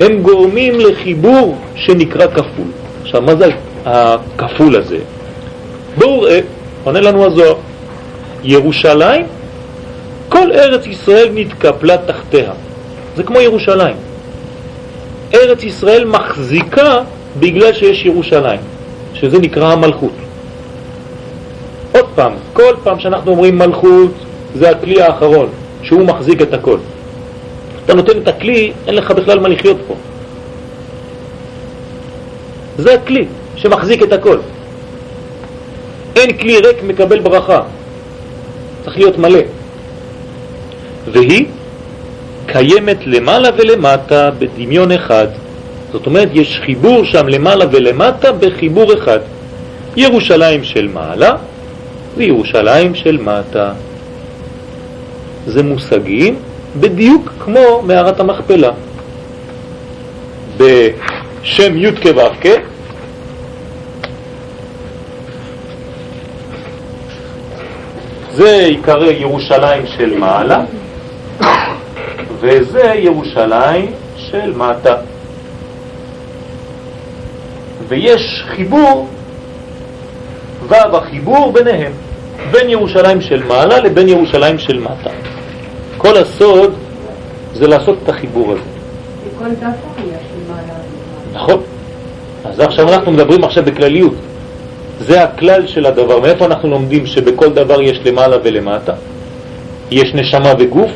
[0.00, 2.66] הם גורמים לחיבור שנקרא כפול.
[3.02, 3.46] עכשיו, מה זה
[3.84, 4.98] הכפול הזה?
[5.98, 6.40] בואו ראה,
[6.84, 7.54] עונה לנו הזוהר,
[8.42, 9.26] ירושלים,
[10.28, 12.52] כל ארץ ישראל נתקפלה תחתיה.
[13.16, 13.96] זה כמו ירושלים.
[15.34, 16.98] ארץ ישראל מחזיקה
[17.38, 18.60] בגלל שיש ירושלים,
[19.14, 20.12] שזה נקרא המלכות.
[21.92, 24.12] עוד פעם, כל פעם שאנחנו אומרים מלכות,
[24.54, 25.48] זה הכלי האחרון,
[25.82, 26.78] שהוא מחזיק את הכל.
[27.90, 29.94] אתה נותן את הכלי, אין לך בכלל מה לחיות פה.
[32.78, 33.26] זה הכלי
[33.56, 34.38] שמחזיק את הכל.
[36.16, 37.62] אין כלי ריק מקבל ברכה,
[38.84, 39.40] צריך להיות מלא.
[41.12, 41.46] והיא
[42.46, 45.26] קיימת למעלה ולמטה בדמיון אחד.
[45.92, 49.18] זאת אומרת, יש חיבור שם למעלה ולמטה בחיבור אחד.
[49.96, 51.36] ירושלים של מעלה
[52.16, 53.72] וירושלים של מטה.
[55.46, 56.36] זה מושגים
[56.80, 58.70] בדיוק כמו מערת המכפלה.
[60.56, 62.48] בשם י' כו'
[68.32, 70.64] זה יקרא ירושלים של מעלה
[72.40, 74.96] וזה ירושלים של מטה.
[77.88, 79.08] ויש חיבור,
[80.68, 81.92] ו' ביניהם,
[82.50, 85.10] בין ירושלים של מעלה לבין ירושלים של מטה.
[85.98, 86.74] כל הסוד
[87.54, 88.60] זה לעשות את החיבור הזה.
[91.32, 91.60] נכון.
[92.44, 94.14] אז עכשיו אנחנו מדברים עכשיו בכלליות.
[95.00, 96.20] זה הכלל של הדבר.
[96.20, 98.92] מאיפה אנחנו לומדים שבכל דבר יש למעלה ולמטה?
[99.90, 100.90] יש נשמה וגוף?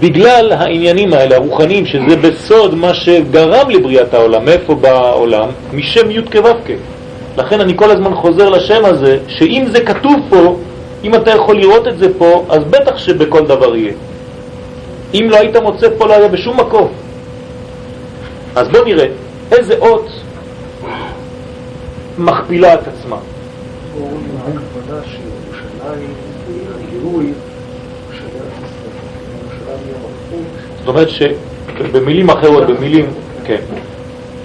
[0.00, 4.44] בגלל העניינים האלה, הרוחניים, שזה בסוד מה שגרם לבריאת העולם.
[4.44, 5.48] מאיפה בא העולם?
[5.72, 6.74] משם י' כו'
[7.38, 10.56] לכן אני כל הזמן חוזר לשם הזה, שאם זה כתוב פה,
[11.04, 13.92] אם אתה יכול לראות את זה פה, אז בטח שבכל דבר יהיה.
[15.14, 16.88] אם לא היית מוצא פה, לא היה בשום מקום.
[18.56, 19.06] אז בוא נראה
[19.52, 20.10] איזה אות
[22.18, 23.16] מכפילה את עצמה.
[30.78, 33.06] זאת אומרת שבמילים אחרות, במילים,
[33.44, 33.60] כן,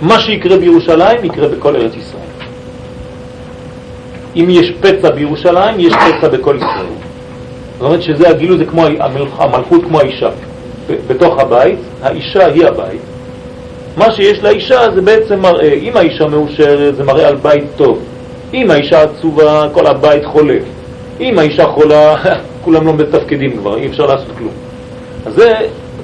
[0.02, 2.27] מה שיקרה בירושלים יקרה בכל ארץ ישראל.
[4.38, 6.86] אם יש פצע בירושלים, יש פצע בכל ישראל.
[7.78, 8.86] זאת אומרת שזה הגילוי, זה כמו
[9.40, 10.30] המלכות כמו האישה.
[11.08, 13.02] בתוך הבית, האישה היא הבית.
[13.98, 18.00] מה שיש לאישה זה בעצם מראה, אם האישה מאושרת זה מראה על בית טוב.
[18.54, 20.64] אם האישה עצובה, כל הבית חולף.
[21.20, 22.16] אם האישה חולה,
[22.64, 24.54] כולם לא מתפקדים כבר, אי אפשר לעשות כלום.
[25.26, 25.54] אז זה,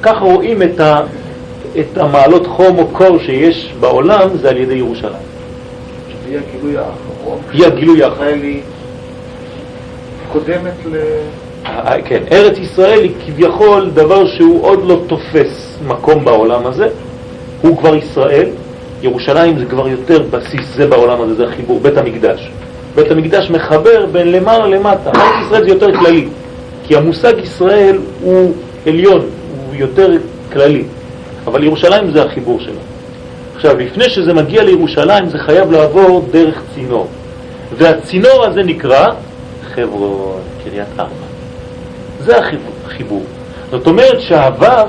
[0.02, 1.02] ככה רואים את, ה,
[1.80, 5.14] את המעלות חום או קור שיש בעולם, זה על ידי ירושלים.
[6.10, 7.13] שזה הגילוי האחרון.
[7.54, 8.40] היא הגילוי האחרון.
[10.32, 10.98] קודמת ל...
[12.06, 16.88] כן, ארץ ישראל היא כביכול דבר שהוא עוד לא תופס מקום בעולם הזה,
[17.62, 18.50] הוא כבר ישראל,
[19.02, 22.52] ירושלים זה כבר יותר בסיס, זה בעולם הזה, זה החיבור, בית המקדש.
[22.96, 26.28] בית המקדש מחבר בין למעלה למטה, ארץ ישראל זה יותר כללי,
[26.84, 28.54] כי המושג ישראל הוא
[28.88, 30.12] עליון, הוא יותר
[30.54, 30.84] כללי,
[31.46, 32.80] אבל ירושלים זה החיבור שלו.
[33.56, 37.08] עכשיו, לפני שזה מגיע לירושלים זה חייב לעבור דרך צינור,
[37.78, 39.08] והצינור הזה נקרא
[39.64, 41.26] חברון, קריית ארבע.
[42.20, 42.38] זה
[42.86, 43.24] החיבור.
[43.72, 44.88] זאת אומרת שהוו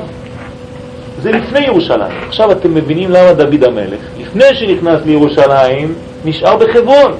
[1.22, 2.12] זה לפני ירושלים.
[2.28, 5.94] עכשיו אתם מבינים למה דוד המלך, לפני שנכנס לירושלים,
[6.24, 7.12] נשאר בחברון.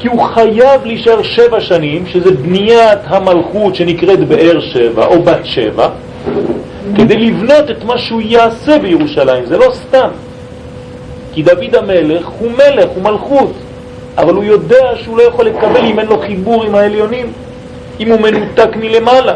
[0.00, 5.88] כי הוא חייב להישאר שבע שנים, שזה בניית המלכות שנקראת באר שבע או בת שבע,
[6.96, 9.46] כדי לבנות את מה שהוא יעשה בירושלים.
[9.46, 10.08] זה לא סתם.
[11.32, 13.52] כי דוד המלך הוא מלך, הוא מלכות,
[14.18, 17.32] אבל הוא יודע שהוא לא יכול לקבל אם אין לו חיבור עם העליונים.
[18.00, 19.34] אם הוא מנותק מלמעלה.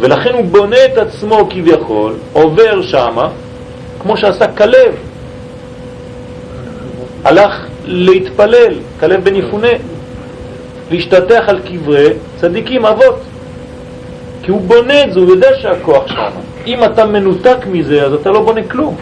[0.00, 3.28] ולכן הוא בונה את עצמו כביכול, עובר שמה,
[4.02, 4.94] כמו שעשה כלב.
[7.24, 9.68] הלך להתפלל, כלב בן יפונה,
[10.90, 13.20] להשתתח על קברי צדיקים, אבות.
[14.42, 16.30] כי הוא בונה את זה, הוא יודע שהכוח שם.
[16.66, 18.96] אם אתה מנותק מזה, אז אתה לא בונה כלום.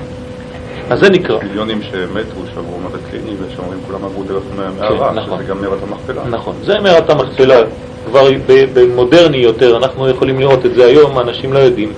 [0.91, 1.39] אז זה נקרא.
[1.43, 5.39] מיליונים שמתו, שעברו מוות קליני, ושאומרים כולם עברו דרך מערה, כן, נכון.
[5.39, 6.23] שזה גם מערת המכפלה.
[6.31, 7.61] נכון, זה מערת המכפלה.
[8.07, 8.29] כבר
[8.75, 11.93] במודרני יותר, אנחנו יכולים לראות את זה היום, אנשים לא יודעים.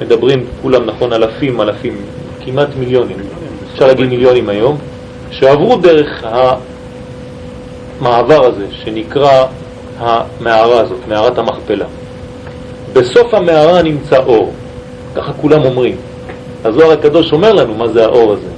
[0.00, 1.96] מדברים כולם, נכון, אלפים, אלפים,
[2.44, 3.16] כמעט מיליונים,
[3.72, 4.78] אפשר להגיד מיליונים היום,
[5.30, 6.24] שעברו דרך
[8.00, 9.46] המעבר הזה, שנקרא
[9.98, 11.84] המערה הזאת, מערת המכפלה.
[12.92, 14.52] בסוף המערה נמצא אור,
[15.14, 15.96] ככה כולם אומרים.
[16.64, 18.48] הזוהר הקדוש אומר לנו מה זה האור הזה.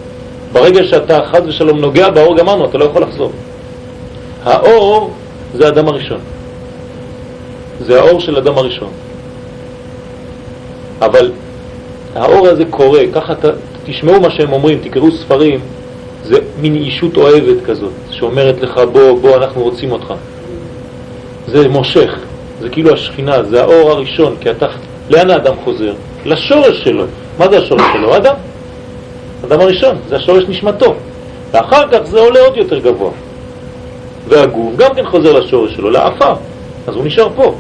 [0.53, 3.33] ברגע שאתה חד ושלום נוגע באור, גמרנו, אתה לא יכול לחזור.
[4.45, 5.11] האור
[5.55, 6.19] זה אדם הראשון.
[7.81, 8.91] זה האור של אדם הראשון.
[11.01, 11.31] אבל
[12.15, 13.45] האור הזה קורה, ככה ת,
[13.85, 15.61] תשמעו מה שהם אומרים, תקראו ספרים,
[16.25, 20.15] זה מין אישות אוהבת כזאת, שאומרת לך בוא, בוא, אנחנו רוצים אותך.
[21.47, 22.19] זה מושך,
[22.61, 24.67] זה כאילו השכינה, זה האור הראשון, כי אתה,
[25.11, 25.95] לאן האדם חוזר?
[26.25, 27.05] לשורש שלו.
[27.39, 28.17] מה זה השורש שלו?
[28.17, 28.35] אדם.
[29.45, 30.95] אדם הראשון, זה השורש נשמתו.
[31.51, 33.11] ואחר כך זה עולה עוד יותר גבוה.
[34.29, 36.35] והגוף גם כן חוזר לשורש שלו, לאפר.
[36.87, 37.55] אז הוא נשאר פה.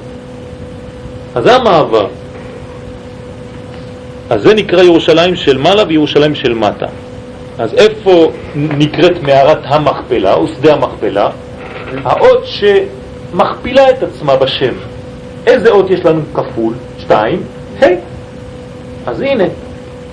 [1.35, 2.07] אז זה המעבר.
[4.31, 6.87] אז זה נקרא ירושלים של מעלה וירושלים של מטה.
[7.59, 11.31] אז איפה נקראת מערת המכפלה או שדה המכפלה?
[12.05, 14.75] האות שמכפילה את עצמה בשם.
[15.47, 16.75] איזה אות יש לנו כפול?
[16.99, 17.43] שתיים,
[17.83, 17.87] ה'.
[19.07, 19.45] אז הנה,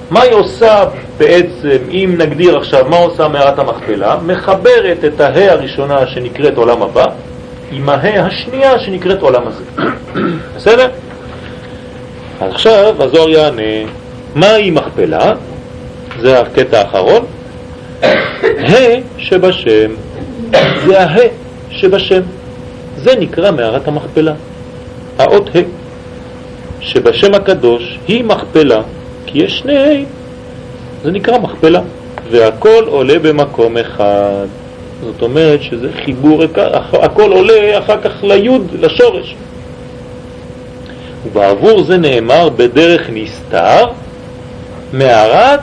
[0.09, 0.83] מה היא עושה
[1.17, 4.17] בעצם, אם נגדיר עכשיו מה עושה מערת המכפלה?
[4.25, 7.05] מחברת את ההא הראשונה שנקראת עולם הבא
[7.71, 9.63] עם ההא השנייה שנקראת עולם הזה.
[10.57, 10.89] בסדר?
[12.41, 13.89] אז עכשיו הזוהר יענה,
[14.35, 15.33] מהי מכפלה?
[16.19, 17.25] זה הקטע האחרון.
[18.69, 18.77] ה'
[19.17, 19.91] שבשם,
[20.85, 21.21] זה הה
[21.69, 22.21] שבשם.
[22.97, 24.33] זה נקרא מערת המכפלה.
[25.19, 25.59] האות ה'.
[26.81, 28.81] שבשם הקדוש היא מכפלה,
[29.25, 30.05] כי יש שני
[31.03, 31.81] זה נקרא מכפלה,
[32.31, 34.45] והכל עולה במקום אחד.
[35.03, 36.43] זאת אומרת שזה חיבור,
[36.93, 39.35] הכל עולה אחר כך ליוד, לשורש.
[41.25, 43.85] ובעבור זה נאמר בדרך נסתר,
[44.93, 45.59] מערת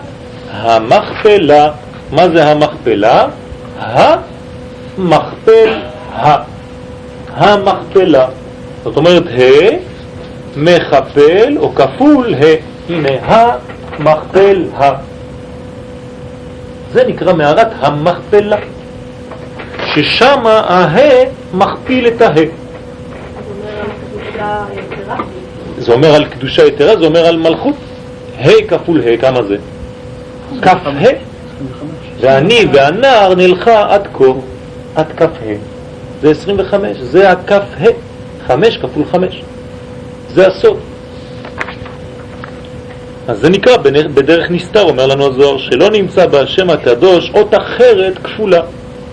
[0.50, 1.70] המכפלה.
[2.12, 3.26] מה זה המכפלה?
[3.78, 5.72] המכפל
[6.12, 6.36] ה.
[7.34, 8.26] המכפלה.
[8.84, 9.40] זאת אומרת, ה
[10.56, 12.69] מכפל או כפול ה.
[12.90, 13.10] הנה,
[13.98, 14.92] המכפל ה.
[16.92, 18.56] זה נקרא מערת המכפלה,
[19.94, 20.98] ששם הה
[21.54, 22.34] מכפיל את הה.
[25.78, 27.74] זה אומר על קדושה יתרה, זה אומר על מלכות.
[28.38, 29.56] ה' כפול ה', כמה זה?
[30.62, 31.04] כף ה'.
[32.20, 34.24] ואני והנער נלכה עד כה,
[34.96, 35.54] עד כף ה'.
[36.22, 37.86] זה 25, זה הכף ה',
[38.46, 39.42] 5 כפול 5.
[40.34, 40.76] זה הסוד.
[43.30, 43.76] אז זה נקרא
[44.14, 48.60] בדרך נסתר, אומר לנו הזוהר, שלא נמצא בהשם הקדוש אות אחרת כפולה.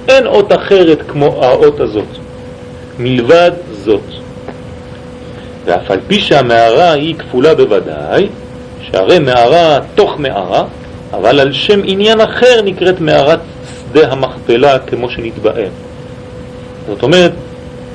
[0.07, 2.07] אין אות אחרת כמו האות הזאת,
[2.99, 4.01] מלבד זאת.
[5.65, 8.27] ואף על פי שהמערה היא כפולה בוודאי,
[8.81, 10.63] שהרי מערה תוך מערה,
[11.13, 13.39] אבל על שם עניין אחר נקראת מערת
[13.89, 15.69] שדה המכפלה כמו שנתבאר.
[16.87, 17.31] זאת אומרת,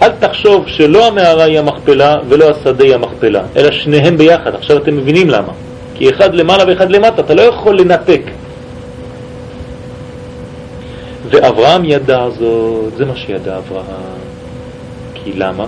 [0.02, 4.54] אל תחשוב שלא המערה היא המכפלה ולא השדה היא המכפלה, אלא שניהם ביחד.
[4.54, 5.52] עכשיו אתם מבינים למה.
[6.02, 8.20] כי אחד למעלה ואחד למטה, אתה לא יכול לנתק.
[11.30, 14.22] ואברהם ידע זאת, זה מה שידע אברהם.
[15.14, 15.66] כי למה?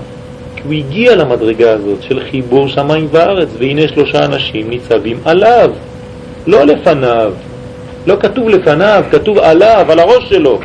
[0.56, 5.70] כי הוא הגיע למדרגה הזאת של חיבור שמיים וארץ, והנה שלושה אנשים ניצבים עליו,
[6.46, 7.32] לא לפניו.
[8.06, 10.60] לא כתוב לפניו, כתוב עליו, על הראש שלו.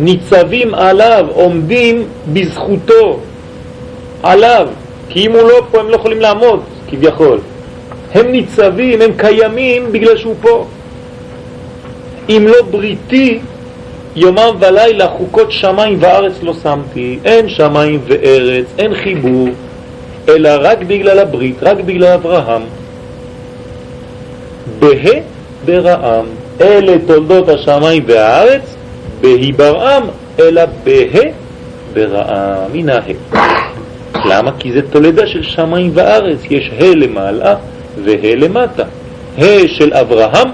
[0.00, 3.20] ניצבים עליו, עומדים בזכותו,
[4.22, 4.68] עליו,
[5.08, 6.60] כי אם הוא לא פה הם לא יכולים לעמוד,
[6.90, 7.38] כביכול.
[8.14, 10.66] הם ניצבים, הם קיימים בגלל שהוא פה.
[12.28, 13.38] אם לא בריתי,
[14.16, 19.48] יומם ולילה חוקות שמיים וארץ לא שמתי, אין שמיים וארץ, אין חיבור,
[20.28, 22.62] אלא רק בגלל הברית, רק בגלל אברהם.
[24.78, 24.88] בה
[25.64, 26.26] ברעם,
[26.60, 28.76] אלה תולדות השמיים והארץ,
[29.20, 30.02] בהי ברעם,
[30.38, 31.30] אלא בה
[31.94, 33.59] ברעם, הנה ה.
[34.24, 34.50] למה?
[34.58, 37.54] כי זה תולדה של שמיים וארץ, יש ה למעלה
[38.04, 38.84] וה למטה.
[39.38, 40.48] ה של אברהם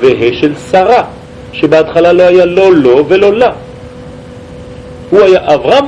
[0.00, 1.04] וה של שרה,
[1.52, 3.52] שבהתחלה לא היה לא לו ולא לה.
[5.10, 5.84] הוא היה אברהם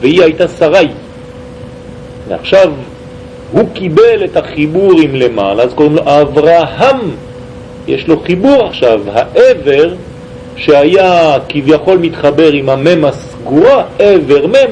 [0.00, 0.88] והיא הייתה שרי.
[2.28, 2.72] ועכשיו
[3.52, 6.98] הוא קיבל את החיבור עם למעלה, אז קוראים לו אברהם.
[7.88, 9.94] יש לו חיבור עכשיו, העבר
[10.56, 14.70] שהיה כביכול מתחבר עם המם הסגורה, עבר מם,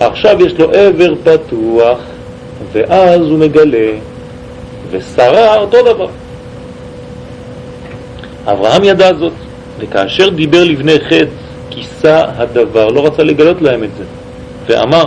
[0.00, 1.98] עכשיו יש לו עבר פתוח,
[2.72, 3.90] ואז הוא מגלה,
[4.90, 6.08] ושרה אותו דבר.
[8.46, 9.32] אברהם ידע זאת,
[9.78, 11.24] וכאשר דיבר לבני חטא,
[11.70, 14.04] כיסה הדבר, לא רצה לגלות להם את זה,
[14.66, 15.04] ואמר,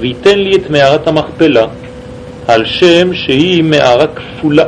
[0.00, 1.66] ויתן לי את מערת המכפלה,
[2.48, 4.64] על שם שהיא מערה כפולה.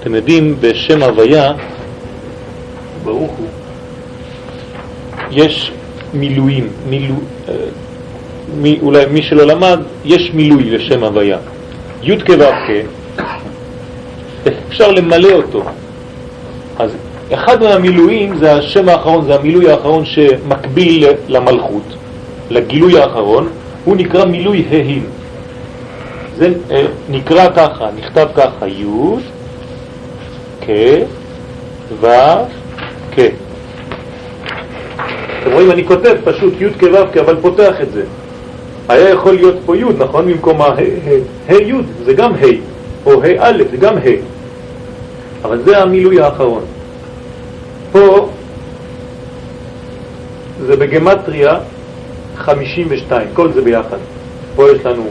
[0.00, 1.52] אתם יודעים, בשם הוויה,
[3.04, 3.46] ברוך הוא,
[5.30, 5.72] יש
[6.14, 7.14] מילואים, מילו,
[7.48, 7.54] אה,
[8.56, 11.38] מי, אולי מי שלא למד, יש מילוי לשם הוויה.
[12.02, 12.34] י' כו'
[14.68, 15.62] אפשר למלא אותו.
[16.78, 16.90] אז
[17.34, 21.94] אחד מהמילואים זה השם האחרון, זה המילוי האחרון שמקביל למלכות,
[22.50, 23.48] לגילוי האחרון,
[23.84, 25.04] הוא נקרא מילוי ההים.
[26.36, 28.84] זה אה, נקרא ככה, נכתב ככה, י'
[30.60, 30.70] כ'
[32.00, 32.06] ו'
[33.16, 33.49] כ'.
[35.42, 38.02] אתם רואים, אני כותב פשוט י' כו' אבל פותח את זה.
[38.88, 40.32] היה יכול להיות פה י', נכון?
[40.32, 40.82] במקום ה'
[41.48, 41.72] י',
[42.04, 42.46] זה גם ה',
[43.06, 44.40] או ה' א', זה גם ה'.
[45.44, 46.62] אבל זה המילוי האחרון.
[47.92, 48.28] פה
[50.66, 51.58] זה בגמטריה
[52.36, 53.96] 52, כל זה ביחד.
[54.56, 55.06] פה יש לנו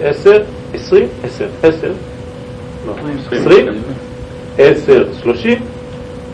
[0.00, 0.42] 10,
[0.74, 1.92] 20, 10, 10,
[2.86, 2.94] לא,
[3.30, 3.66] 20,
[4.58, 5.58] 10, 30,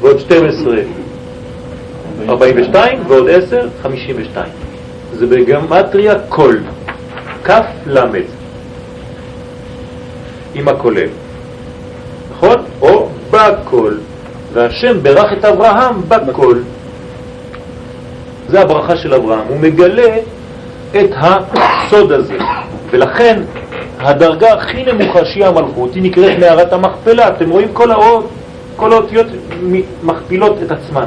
[0.01, 0.77] ועוד 12,
[2.27, 4.47] 42 ועוד 10, 52.
[5.12, 6.61] זה בגמטריה קול,
[7.45, 8.23] כף למד,
[10.55, 11.09] עם הכולל,
[12.33, 12.57] נכון?
[12.83, 13.99] או בקול,
[14.53, 16.62] והשם ברך את אברהם בקול.
[18.49, 20.16] זה הברכה של אברהם, הוא מגלה
[20.91, 22.37] את הסוד הזה,
[22.91, 23.43] ולכן
[23.99, 27.29] הדרגה הכי נמוכה שהיא המלכות היא נקראת מערת המכפלה.
[27.29, 28.29] אתם רואים כל האות,
[28.77, 29.27] כל האותיות
[30.03, 31.07] מכפילות את עצמן.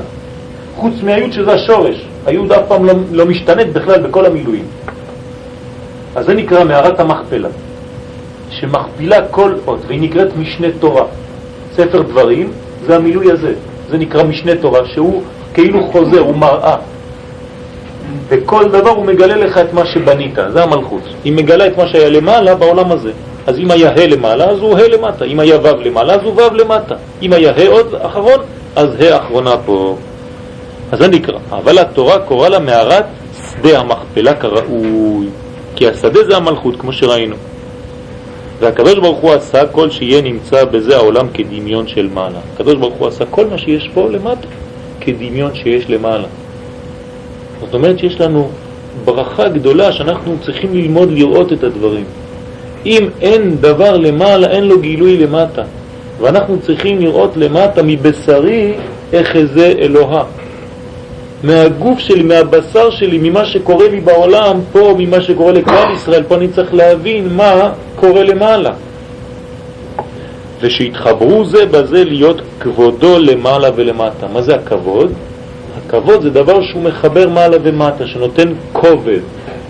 [0.75, 2.05] חוץ מהיוד שזה השורש.
[2.25, 4.65] היוד אף פעם לא, לא משתנית בכלל בכל המילואים.
[6.15, 7.49] אז זה נקרא מערת המכפלה,
[8.49, 11.03] שמכפילה כל אות, והיא נקראת משנה תורה.
[11.75, 12.51] ספר דברים
[12.85, 13.53] זה המילוי הזה,
[13.89, 16.75] זה נקרא משנה תורה, שהוא כאילו חוזר, הוא מראה.
[18.27, 21.01] וכל דבר הוא מגלה לך את מה שבנית, זה המלכות.
[21.23, 23.11] היא מגלה את מה שהיה למעלה בעולם הזה.
[23.47, 26.33] אז אם היה ה' למעלה, אז הוא ה' למטה, אם היה ו' למעלה, אז הוא
[26.33, 28.39] ו' למטה, אם היה ה' עוד אחרון,
[28.75, 29.97] אז ה' אחרונה פה.
[30.91, 33.05] אז זה נקרא, אבל התורה קורא לה מערת
[33.51, 35.27] שדה המכפלה כראוי,
[35.75, 37.35] כי השדה זה המלכות, כמו שראינו.
[38.59, 42.39] והקדוש ברוך הוא עשה כל שיהיה נמצא בזה העולם כדמיון של מעלה.
[42.53, 44.47] הקדוש ברוך הוא עשה כל מה שיש פה למטה
[45.01, 46.27] כדמיון שיש למעלה.
[47.61, 48.49] זאת אומרת שיש לנו
[49.05, 52.05] ברכה גדולה שאנחנו צריכים ללמוד לראות את הדברים.
[52.85, 55.63] אם אין דבר למעלה, אין לו גילוי למטה.
[56.19, 58.73] ואנחנו צריכים לראות למטה מבשרי
[59.13, 60.23] איך זה אלוהה.
[61.43, 66.47] מהגוף שלי, מהבשר שלי, ממה שקורה לי בעולם, פה, ממה שקורה לכלל ישראל, פה אני
[66.47, 68.71] צריך להבין מה קורה למעלה.
[70.61, 74.27] ושיתחברו זה בזה להיות כבודו למעלה ולמטה.
[74.33, 75.11] מה זה הכבוד?
[75.77, 79.19] הכבוד זה דבר שהוא מחבר מעלה ומטה, שנותן כובד.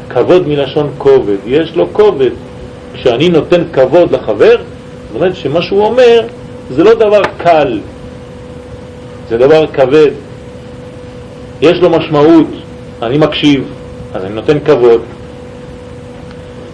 [0.10, 2.30] כבוד מלשון כובד, יש לו כובד.
[2.94, 6.22] כשאני נותן כבוד לחבר, זאת אומרת שמה שהוא אומר
[6.70, 7.80] זה לא דבר קל,
[9.30, 10.12] זה דבר כבד.
[11.62, 12.48] יש לו משמעות,
[13.02, 13.64] אני מקשיב,
[14.14, 15.02] אז אני נותן כבוד.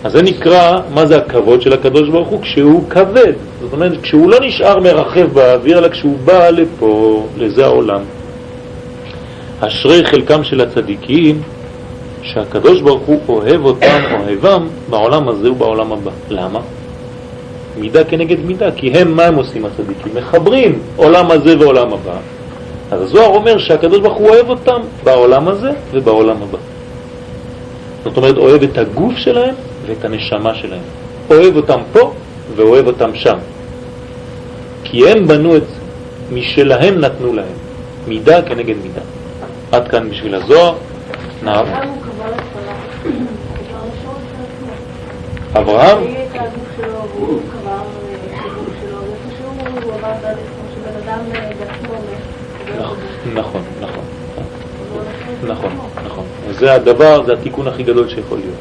[0.04, 2.42] אז זה נקרא, מה זה הכבוד של הקדוש ברוך הוא?
[2.42, 3.34] כשהוא כבד.
[3.62, 8.02] זאת אומרת, כשהוא לא נשאר מרחב באוויר, אלא כשהוא בא לפה, לזה העולם.
[9.60, 11.42] אשרי חלקם של הצדיקים,
[12.22, 16.12] שהקדוש ברוך הוא אוהב אותם, אוהבם, בעולם הזה ובעולם הבא.
[16.30, 16.60] למה?
[17.80, 20.16] מידה כנגד מידה, כי הם, מה הם עושים הצדיקים?
[20.16, 22.18] מחברים עולם הזה ועולם הבא.
[22.92, 26.58] אז הזוהר אומר שהקדוש ברוך הוא אוהב אותם בעולם הזה ובעולם הבא.
[28.04, 30.82] זאת אומרת, אוהב את הגוף שלהם ואת הנשמה שלהם.
[31.30, 32.14] אוהב אותם פה
[32.56, 33.38] ואוהב אותם שם.
[34.84, 35.64] כי הם בנו את
[36.32, 37.56] משלהם נתנו להם,
[38.08, 39.02] מידה כנגד מידה.
[39.72, 40.76] עד כאן בשביל הזוהר.
[41.44, 41.66] נער.
[45.56, 45.98] אברהם?
[53.34, 54.04] נכון, נכון.
[55.48, 55.72] נכון,
[56.06, 56.24] נכון.
[56.52, 58.56] זה הדבר, זה התיקון הכי גדול שיכול להיות.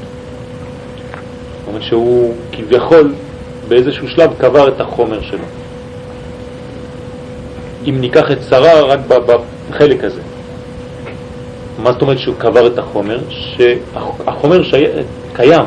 [1.58, 3.14] זאת אומרת שהוא כביכול
[3.68, 5.44] באיזשהו שלב קבר את החומר שלו.
[7.88, 9.00] אם ניקח את שרה רק
[9.70, 10.20] בחלק הזה.
[11.78, 13.20] מה זאת אומרת שהוא קבר את החומר?
[13.28, 14.84] שהחומר שי...
[15.32, 15.64] קיים,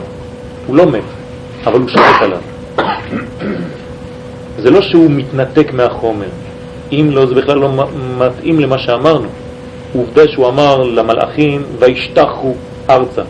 [0.67, 1.03] הוא לא מת,
[1.65, 2.39] אבל הוא שולט עליו.
[4.59, 6.27] זה לא שהוא מתנתק מהחומר,
[6.91, 7.69] אם לא, זה בכלל לא
[8.17, 9.27] מתאים למה שאמרנו.
[9.93, 12.53] עובדה שהוא אמר למלאכים, וישתחו
[12.89, 13.21] ארצה.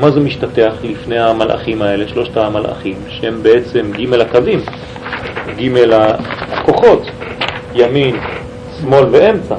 [0.00, 4.60] מה זה משתתח לפני המלאכים האלה, שלושת המלאכים, שהם בעצם ג' הקווים,
[5.58, 5.92] ג'
[6.50, 7.02] הכוחות,
[7.74, 8.16] ימין,
[8.80, 9.54] שמאל ואמצע.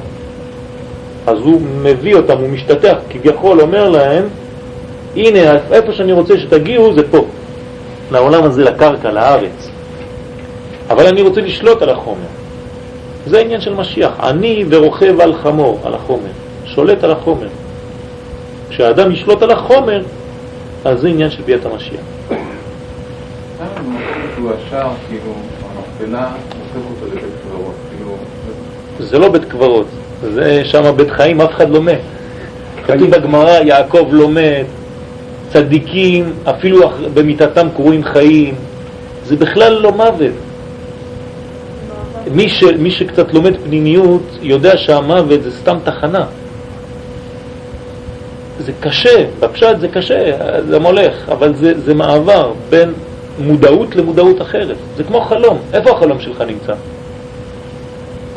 [1.28, 4.24] אז הוא מביא אותם, הוא משתתח, כביכול אומר להם,
[5.16, 5.40] הנה,
[5.72, 7.26] איפה שאני רוצה שתגיעו זה פה,
[8.12, 9.70] לעולם הזה, לקרקע, לארץ.
[10.90, 12.28] אבל אני רוצה לשלוט על החומר.
[13.28, 14.12] זה העניין של משיח.
[14.24, 16.30] אני ורוכב על חמור, על החומר,
[16.66, 17.48] שולט על החומר.
[18.70, 20.04] כשהאדם ישלוט על החומר,
[20.86, 22.02] אז זה עניין של ביאת המשיח.
[25.08, 25.32] כאילו,
[27.90, 28.16] כאילו,
[29.00, 29.88] זה לא בית קברות,
[30.34, 32.00] זה שם בית חיים, אף אחד לא מת.
[32.86, 34.66] כתוב בגמרא, יעקב לא מת,
[35.54, 38.56] צדיקים, אפילו במיטתם קרויים חיים,
[39.26, 40.34] זה בכלל לא מוות.
[42.32, 46.26] מי, ש, מי שקצת לומד פנימיות יודע שהמוות זה סתם תחנה.
[48.60, 50.32] זה קשה, בפשט זה קשה,
[50.68, 52.94] זה מולך, אבל זה, זה מעבר בין
[53.40, 54.78] מודעות למודעות אחרת.
[54.98, 55.58] זה כמו חלום.
[55.74, 56.74] איפה החלום שלך נמצא?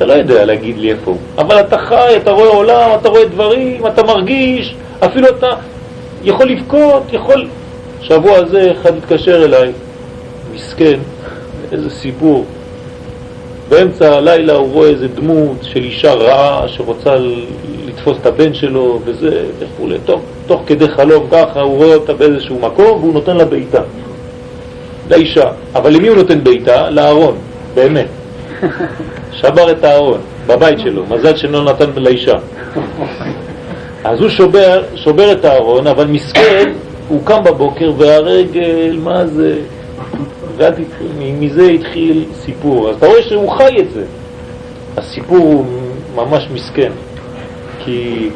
[0.00, 3.24] אתה לא יודע להגיד לי איפה הוא, אבל אתה חי, אתה רואה עולם, אתה רואה
[3.24, 5.46] דברים, אתה מרגיש, אפילו אתה
[6.24, 7.48] יכול לבכות, יכול...
[8.00, 9.72] שבוע הזה אחד התקשר אליי,
[10.54, 10.98] מסכן,
[11.72, 12.44] איזה סיפור,
[13.70, 17.16] באמצע הלילה הוא רואה איזה דמות של אישה רעה שרוצה
[17.86, 19.88] לתפוס את הבן שלו וזה וכו'.
[20.04, 23.82] תוך, תוך כדי חלום ככה הוא רואה אותה באיזשהו מקום והוא נותן לה בעיטה.
[25.10, 25.50] לאישה.
[25.74, 26.90] אבל למי הוא נותן בעיטה?
[26.90, 27.36] לארון,
[27.74, 28.06] באמת.
[29.40, 32.36] שבר את הארון, בבית שלו, מזל שלא נתן לאישה.
[34.04, 36.72] אז הוא שובר, שובר את הארון, אבל מסכן,
[37.08, 39.54] הוא קם בבוקר והרגל, מה זה,
[41.18, 42.90] ומזה התחיל סיפור.
[42.90, 44.04] אז אתה רואה שהוא חי את זה.
[44.96, 45.64] הסיפור הוא
[46.14, 46.92] ממש מסכן,
[47.84, 48.28] כי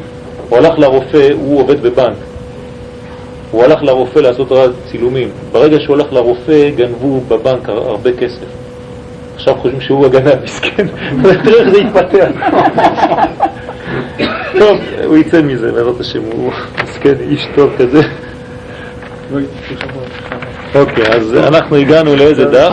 [0.49, 2.17] הוא הלך לרופא, הוא עובד בבנק.
[3.51, 4.51] הוא הלך לרופא לעשות
[4.91, 5.29] צילומים.
[5.51, 8.45] ברגע שהוא הלך לרופא, גנבו בבנק הרבה כסף.
[9.35, 10.87] עכשיו חושבים שהוא הגנב, מסכן,
[11.43, 12.27] תראה איך זה יתפתח.
[14.59, 16.51] טוב, הוא יצא מזה, בעזרת השם, הוא
[16.83, 18.01] מסכן, איש טוב כזה.
[20.75, 22.71] אוקיי, אז אנחנו הגענו לאיזה דף?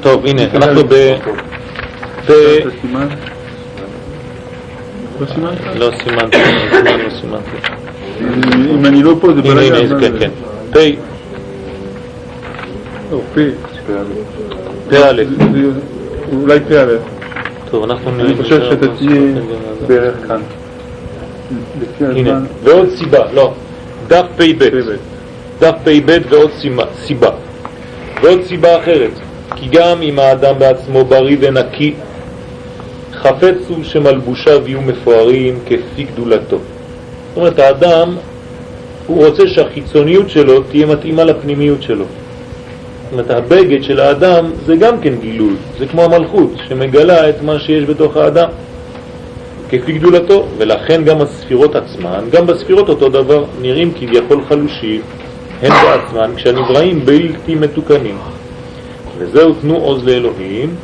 [0.00, 1.14] טוב, הנה, אנחנו ב...
[2.28, 2.34] לא?
[5.18, 5.26] לא
[6.04, 6.38] סימנתי,
[6.98, 7.56] לא סימנתי.
[8.70, 9.74] אם אני לא פה זה הנה, בלגן.
[9.74, 10.30] הנה, כן, כן.
[10.72, 10.76] פ',
[13.12, 13.38] לא, פ'.
[14.90, 14.94] פ'
[16.32, 16.86] אולי פ"א.
[17.70, 18.36] טוב, אנחנו אני.
[18.36, 19.20] חושב שאתה תהיה
[19.86, 20.40] בערך כאן.
[22.00, 22.40] הנה.
[22.62, 23.52] ועוד סיבה, לא,
[24.08, 24.90] דף פ"ב, פ"ב.
[25.60, 26.50] דף פ"ב ועוד
[27.06, 27.30] סיבה,
[28.22, 29.10] ועוד סיבה אחרת,
[29.56, 31.94] כי גם אם האדם בעצמו בריא ונקי,
[33.12, 36.56] חפץ הוא שמלבושיו יהיו מפוארים כפי גדולתו.
[36.56, 38.16] זאת אומרת, האדם,
[39.06, 42.04] הוא רוצה שהחיצוניות שלו תהיה מתאימה לפנימיות שלו.
[42.04, 47.58] זאת אומרת, הבגד של האדם זה גם כן גילוי, זה כמו המלכות שמגלה את מה
[47.58, 48.48] שיש בתוך האדם.
[49.72, 55.00] כפי גדולתו, ולכן גם הספירות עצמן, גם בספירות אותו דבר, נראים כביכול חלושים,
[55.62, 58.18] הן בעצמן, כשהנבראים בלתי מתוקנים.
[59.18, 60.74] וזהו תנו עוז לאלוהים,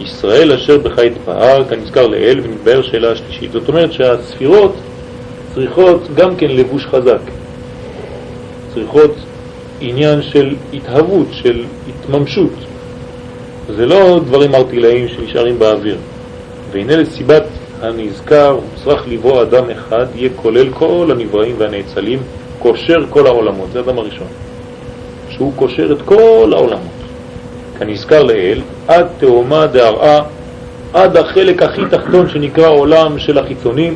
[0.00, 3.52] ישראל אשר בך יתפאר, כנזכר לאל, ונתבהר שאלה השלישית.
[3.52, 4.74] זאת אומרת שהספירות
[5.54, 7.20] צריכות גם כן לבוש חזק,
[8.74, 9.14] צריכות
[9.80, 12.52] עניין של התהוות, של התממשות.
[13.76, 15.96] זה לא דברים ארטילאיים שנשארים באוויר.
[16.72, 17.44] והנה לסיבת
[17.82, 22.18] הנזכר, צריך לברוא אדם אחד, יהיה כולל כל הנבראים והנאצלים,
[22.58, 24.26] קושר כל העולמות, זה אדם הראשון,
[25.30, 27.02] שהוא קושר את כל העולמות.
[27.78, 30.22] כנזכר לאל, עד תאומה דהרעה,
[30.92, 33.94] עד החלק הכי תחתון שנקרא עולם של החיצונים,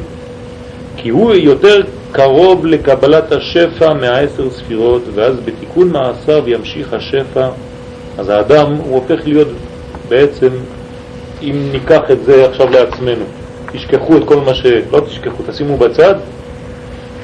[0.97, 1.83] כי הוא יותר
[2.13, 7.49] קרוב לקבלת השפע מהעשר ספירות, ואז בתיקון מעשיו ימשיך השפע,
[8.19, 9.49] אז האדם הוא הופך להיות
[10.09, 10.49] בעצם,
[11.43, 13.25] אם ניקח את זה עכשיו לעצמנו,
[13.77, 14.67] תשכחו את כל מה ש...
[14.93, 16.15] לא תשכחו, תשימו בצד,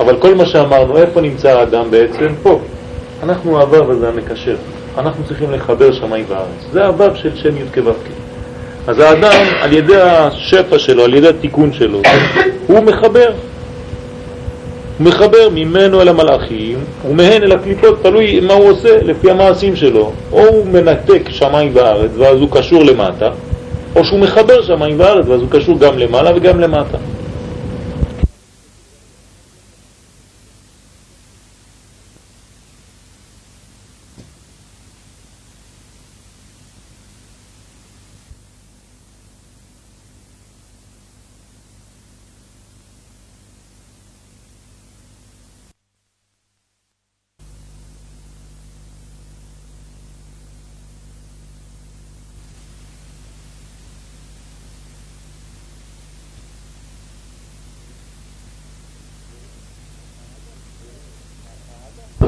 [0.01, 2.29] אבל כל מה שאמרנו, איפה נמצא האדם בעצם?
[2.43, 2.61] פה.
[3.23, 4.57] אנחנו הוו הזה המקשר.
[4.99, 6.73] אנחנו צריכים לחבר שמיים וארץ.
[6.73, 7.93] זה הוו של שם י' כו'.
[8.87, 12.01] אז האדם, על ידי השפע שלו, על ידי התיקון שלו,
[12.67, 13.31] הוא מחבר.
[14.99, 16.79] הוא מחבר ממנו אל המלאכים
[17.09, 20.13] ומהן אל הקליפות, תלוי מה הוא עושה לפי המעשים שלו.
[20.33, 23.31] או הוא מנתק שמיים וארץ ואז הוא קשור למטה,
[23.97, 26.99] או שהוא מחבר שמיים וארץ ואז הוא קשור גם למעלה וגם למטה.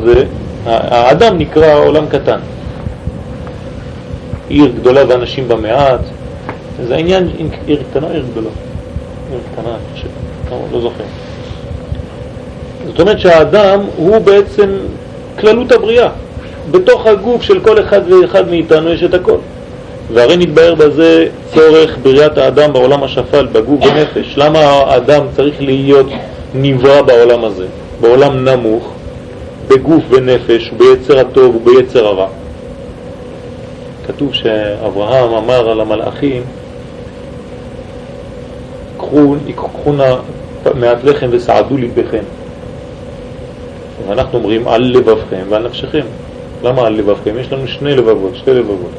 [0.04, 0.24] זה,
[0.66, 2.38] האדם נקרא עולם קטן.
[4.48, 6.00] עיר גדולה ואנשים בה מעט,
[6.86, 7.28] זה העניין,
[7.66, 8.50] עיר קטנה עיר גדולה?
[9.30, 10.08] עיר קטנה, אני חושב,
[10.50, 11.04] לא, לא זוכר.
[12.86, 14.76] זאת אומרת שהאדם הוא בעצם
[15.40, 16.08] כללות הבריאה.
[16.70, 19.36] בתוך הגוף של כל אחד ואחד מאיתנו יש את הכל.
[20.12, 24.34] והרי נתבהר בזה צורך בריאת האדם בעולם השפל, בגוף ונפש.
[24.36, 26.06] למה האדם צריך להיות
[26.54, 27.66] נברא בעולם הזה,
[28.00, 28.92] בעולם נמוך,
[29.68, 32.28] בגוף ונפש, ביצר הטוב וביצר הרע.
[34.06, 36.42] כתוב שאברהם אמר על המלאכים,
[38.98, 40.14] קחו, ייקחו נא
[40.74, 42.22] מעט לחם וסעדו ליבכם.
[44.08, 46.04] ואנחנו אומרים על לבבכם ועל נפשכם.
[46.62, 47.38] למה על לבבכם?
[47.38, 48.90] יש לנו שני לבבות, שתי לבבות.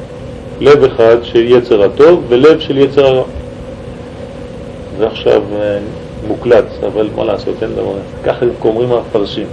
[0.60, 3.24] לב אחד של יצר הטוב ולב של יצר הרע.
[4.98, 5.42] זה עכשיו
[6.28, 7.92] מוקלט, אבל מה לעשות, אין דבר.
[8.24, 9.46] ככה אומרים המפרשים.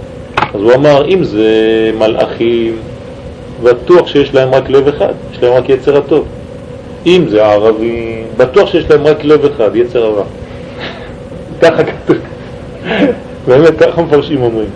[0.54, 1.50] אז הוא אמר, אם זה
[1.98, 2.76] מלאכים,
[3.62, 6.24] בטוח שיש להם רק לב אחד, יש להם רק יצר הטוב.
[7.06, 10.24] אם זה ערבים, בטוח שיש להם רק לב אחד, יצר הרע.
[11.62, 12.16] ככה כתוב.
[13.48, 14.68] באמת, ככה מפרשים אומרים.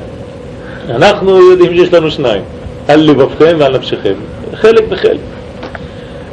[0.88, 2.42] אנחנו יודעים שיש לנו שניים,
[2.88, 4.14] על לבבכם ועל נפשכם,
[4.54, 5.20] חלק וחלק.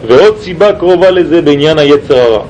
[0.08, 2.43] ועוד סיבה קרובה לזה בעניין היצר הרע.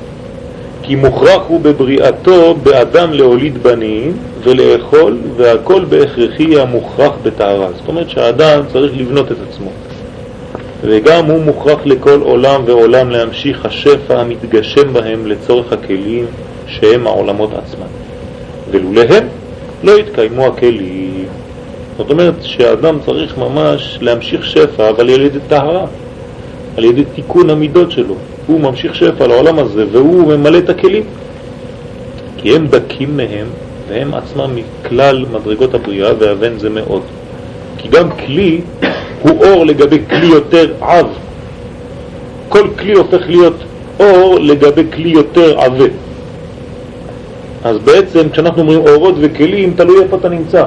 [0.84, 7.68] כי מוכרח הוא בבריאתו באדם להוליד בנים ולאכול, והכל בהכרחי המוכרח בטהרה.
[7.78, 9.70] זאת אומרת שהאדם צריך לבנות את עצמו.
[10.82, 16.26] וגם הוא מוכרח לכל עולם ועולם להמשיך השפע המתגשם בהם לצורך הכלים
[16.68, 17.88] שהם העולמות עצמם.
[18.72, 19.28] ולולהם
[19.84, 21.26] לא יתקיימו הכלים.
[21.98, 25.86] זאת אומרת שהאדם צריך ממש להמשיך שפע, אבל על ידי טהרה,
[26.78, 28.16] על ידי תיקון המידות שלו.
[28.48, 31.04] הוא ממשיך שפע לעולם הזה והוא ממלא את הכלים
[32.38, 33.48] כי הם דקים מהם
[33.88, 37.02] והם עצמם מכלל מדרגות הבריאה, והבן זה מאוד.
[37.78, 38.62] כי גם כלי
[39.22, 41.08] הוא אור לגבי כלי יותר עב.
[42.50, 43.56] כל כלי הופך להיות
[44.00, 45.86] אור לגבי כלי יותר עבה.
[47.64, 50.64] אז בעצם כשאנחנו אומרים אורות וכלים, תלוי איפה אתה נמצא.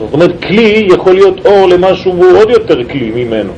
[0.00, 3.52] זאת אומרת, כלי יכול להיות אור למשהו והוא עוד יותר כלי ממנו.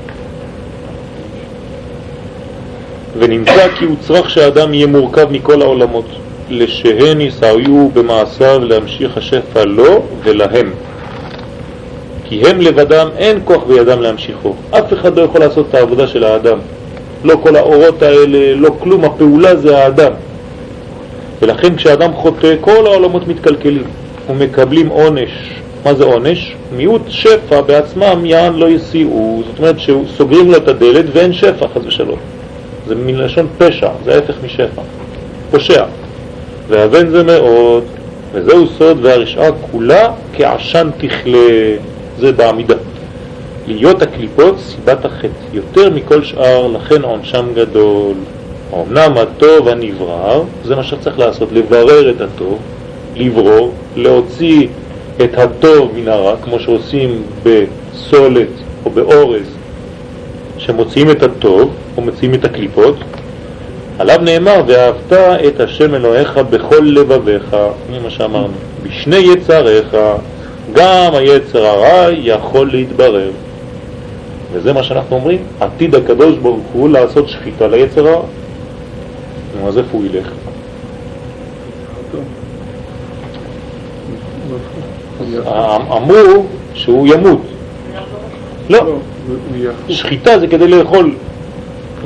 [3.19, 6.05] ונמצא כי הוא צריך שהאדם יהיה מורכב מכל העולמות,
[6.51, 10.71] לשהן יסעיו במעשיו להמשיך השפע לו ולהם.
[12.25, 14.55] כי הם לבדם אין כוח בידם להמשיכו.
[14.71, 16.59] אף אחד לא יכול לעשות את העבודה של האדם.
[17.25, 20.13] לא כל האורות האלה, לא כלום, הפעולה זה האדם.
[21.43, 23.85] ולכן כשאדם חוטא, כל העולמות מתקלקלים
[24.31, 25.31] ומקבלים עונש.
[25.85, 26.55] מה זה עונש?
[26.77, 29.43] מיעוט שפע בעצמם יען לא יסיעו.
[29.47, 32.19] זאת אומרת שסוגרים לו את הדלת ואין שפע, חס ושלום.
[32.87, 34.83] זה מלשון פשע, זה ההפך משפע.
[35.51, 35.85] פושע.
[36.69, 37.85] והבן זה מאוד,
[38.33, 41.77] וזהו סוד והרשעה כולה כעשן תכלה.
[42.19, 42.75] זה בעמידה.
[43.67, 48.15] להיות הקליפות סיבת החטא, יותר מכל שאר, לכן עונשם גדול.
[48.75, 52.59] אמנם הטוב הנברר, זה מה שצריך לעשות, לברר את הטוב,
[53.17, 54.69] לברור, להוציא
[55.25, 58.49] את הטוב מן הרע, כמו שעושים בסולת
[58.85, 59.57] או באורז,
[60.59, 62.97] שמוציאים את הטוב או מוציאים את הקליפות,
[63.99, 65.13] עליו נאמר, ואהבת
[65.49, 67.57] את השם אלוהיך בכל לבביך,
[67.91, 69.97] זה מה שאמרנו, בשני יצריך,
[70.73, 73.31] גם היצר הרע יכול להתברר.
[74.53, 78.23] וזה מה שאנחנו אומרים, עתיד הקדוש ברוך הוא לעשות שחיטה ליצר הרע.
[79.67, 80.29] אז איפה הוא ילך?
[85.91, 87.41] אמרו שהוא ימות.
[88.71, 88.97] לא,
[89.89, 91.15] שחיטה זה כדי לאכול,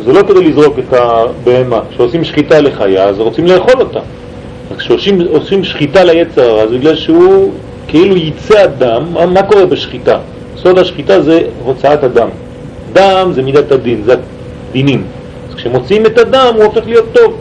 [0.05, 1.81] זה לא כדי לזרוק את הבהמה.
[1.91, 4.01] כשעושים שחיטה לחיה אז רוצים לאכול אותה.
[4.79, 7.53] כשעושים שחיטה ליצר הרע זה בגלל שהוא
[7.89, 10.19] כאילו יצא הדם, מה, מה קורה בשחיטה?
[10.57, 12.29] סוד השחיטה זה הוצאת הדם.
[12.93, 14.15] דם זה מידת הדין, זה
[14.71, 15.05] הדינים.
[15.49, 17.37] אז כשמוציאים את הדם הוא הופך להיות טוב.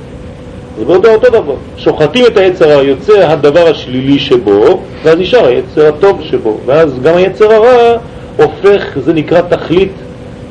[0.80, 1.56] זה באותו אותו דבר.
[1.78, 6.58] שוחטים את היצר היוצא הדבר השלילי שבו, ואז נשאר היצר הטוב שבו.
[6.66, 7.98] ואז גם היצר הרע
[8.38, 9.92] הופך, זה נקרא תכלית,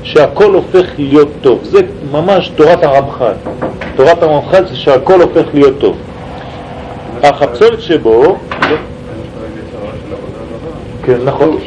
[0.02, 1.58] שהכל הופך להיות טוב.
[1.62, 1.80] זה
[2.12, 3.32] ממש תורת הרמח"ל.
[3.96, 5.96] תורת הרמח"ל זה שהכל הופך להיות טוב.
[7.22, 8.36] אך הפסולת שבו...
[11.02, 11.58] כן, נכון,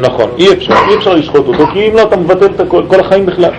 [0.00, 3.00] נכון, אי אפשר, אי אפשר לשחוט אותו, כי אם לא אתה מבטל את הכל, כל
[3.00, 3.50] החיים בכלל.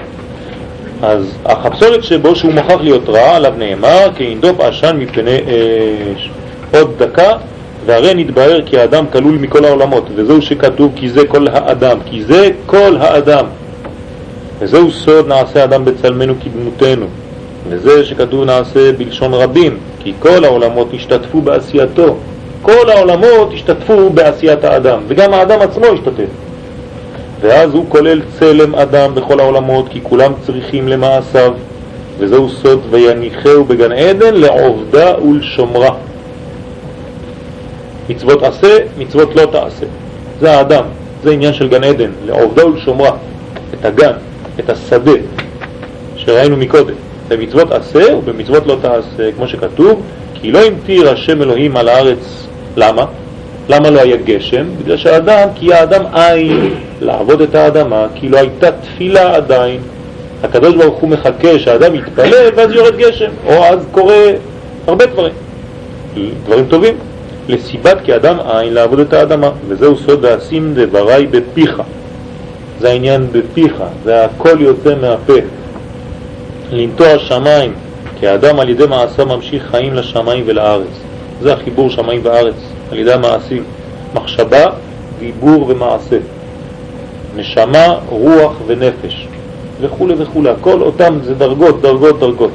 [1.01, 5.37] אז החפסולת שבו שהוא מוכרח להיות רע, עליו נאמר, כי ינדוף עשן מפני
[6.15, 6.29] אש.
[6.73, 7.31] עוד דקה,
[7.85, 12.49] והרי נתבהר כי האדם כלול מכל העולמות, וזהו שכתוב כי זה כל האדם, כי זה
[12.65, 13.45] כל האדם.
[14.59, 17.05] וזהו סוד נעשה אדם בצלמנו כדמותנו,
[17.69, 22.15] וזה שכתוב נעשה בלשון רבים, כי כל העולמות השתתפו בעשייתו,
[22.61, 26.29] כל העולמות השתתפו בעשיית האדם, וגם האדם עצמו השתתף.
[27.41, 31.53] ואז הוא כולל צלם אדם בכל העולמות, כי כולם צריכים למעשיו,
[32.19, 35.95] וזהו סוד ויניחהו בגן עדן לעובדה ולשומרה.
[38.09, 39.85] מצוות עשה, מצוות לא תעשה.
[40.39, 40.83] זה האדם,
[41.23, 43.11] זה עניין של גן עדן, לעובדה ולשומרה.
[43.79, 44.11] את הגן,
[44.59, 45.11] את השדה
[46.15, 46.93] שראינו מקודם.
[47.27, 50.01] במצוות עשה ובמצוות לא תעשה, כמו שכתוב,
[50.33, 52.47] כי לא המטיר השם אלוהים על הארץ
[52.77, 53.05] למה?
[53.69, 54.65] למה לא היה גשם?
[54.83, 59.79] בגלל שהאדם, כי האדם עין לעבוד את האדמה, כי לא הייתה תפילה עדיין.
[60.43, 64.31] הקדוש ברוך הוא מחכה שהאדם יתפלל ואז יורד גשם, או אז קורה
[64.87, 65.33] הרבה דברים,
[66.45, 66.95] דברים טובים.
[67.49, 71.81] לסיבת כי אדם עין לעבוד את האדמה, וזהו סוד ועשים דברי בפיך.
[72.79, 73.73] זה העניין בפיך,
[74.03, 75.33] זה הכל יוצא מהפה.
[76.71, 77.73] לנטוע שמיים,
[78.19, 80.87] כי האדם על ידי מעשה ממשיך חיים לשמיים ולארץ.
[81.41, 82.55] זה החיבור שמיים וארץ,
[82.91, 83.63] על ידי המעשים.
[84.13, 84.65] מחשבה,
[85.19, 86.17] דיבור ומעשה.
[87.35, 89.27] נשמה, רוח ונפש,
[89.81, 90.47] וכו' וכו'.
[90.49, 92.51] הכל אותם זה דרגות, דרגות, דרגות.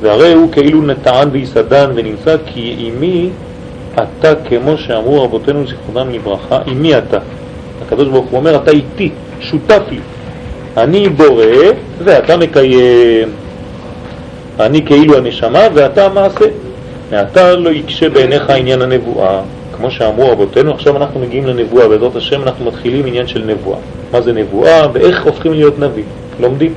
[0.00, 3.30] והרי הוא כאילו נטען ויסדן ונמצא כי אימי
[3.94, 7.18] אתה כמו שאמרו רבותינו זיכרונם לברכה, אימי אתה.
[7.90, 9.10] הקדוש ברוך הוא אומר, אתה איתי,
[9.40, 9.98] שותף לי.
[10.76, 11.44] אני בורא
[12.04, 13.28] ואתה מקיים.
[14.60, 16.44] אני כאילו הנשמה ואתה המעשה.
[17.12, 19.40] מעתה לא יקשה בעיניך עניין הנבואה,
[19.76, 23.78] כמו שאמרו רבותינו, עכשיו אנחנו מגיעים לנבואה, בעזרת השם אנחנו מתחילים עניין של נבואה.
[24.12, 26.02] מה זה נבואה ואיך הופכים להיות נביא,
[26.40, 26.74] לומדים.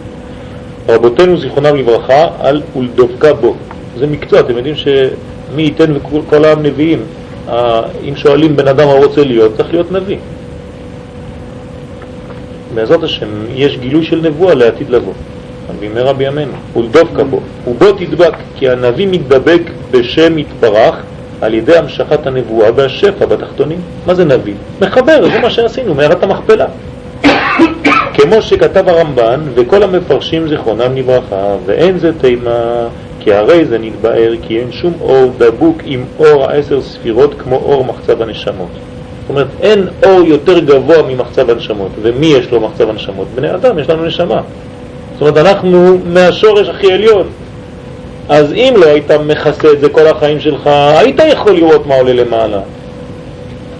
[0.90, 3.56] רבותינו זיכרונם לברכה על ולדבקה בו.
[3.98, 7.00] זה מקצוע, אתם יודעים שמי ייתן וכל העם נביאים.
[8.10, 10.18] אם שואלים בן אדם מה רוצה להיות, צריך להיות נביא.
[12.76, 15.14] בעזרת השם יש גילוי של נבואה לעתיד לבוא.
[15.80, 19.62] במהרה בימינו, ולדבקה בו, ובו תדבק, כי הנביא מתדבק
[19.92, 20.96] בשם יתברך
[21.42, 23.78] על ידי המשכת הנבואה והשפע בתחתונים.
[24.06, 24.54] מה זה נביא?
[24.82, 26.66] מחבר, זה מה שעשינו, מערת המכפלה.
[28.16, 32.88] כמו שכתב הרמב"ן וכל המפרשים זיכרונם לברכה, ואין זה תימה,
[33.20, 37.86] כי הרי זה נתבאר כי אין שום אור דבוק עם אור העשר ספירות כמו אור
[37.86, 38.70] מחצב הנשמות.
[39.24, 41.92] זאת אומרת, אין אור יותר גבוה ממחצב הנשמות.
[42.02, 43.28] ומי יש לו מחצב הנשמות?
[43.36, 44.42] בני אדם, יש לנו נשמה.
[45.14, 47.28] זאת אומרת, אנחנו מהשורש הכי עליון.
[48.30, 52.14] אז אם לא היית מכסה את זה כל החיים שלך, היית יכול לראות מה עולה
[52.14, 52.60] למעלה.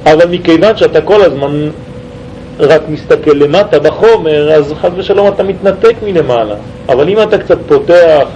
[0.06, 1.70] אבל מכיוון שאתה כל הזמן
[2.60, 6.56] רק מסתכל למטה בחומר, אז חד ושלום אתה מתנתק מלמעלה.
[6.90, 8.28] אבל אם אתה קצת פותח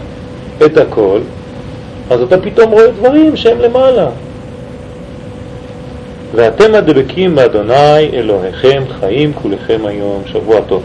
[0.66, 1.20] את הכל,
[2.10, 4.08] אז אתה פתאום רואה דברים שהם למעלה.
[6.36, 10.24] ואתם הדבקים באדוני אלוהיכם חיים כולכם היום.
[10.26, 10.84] שבוע טוב.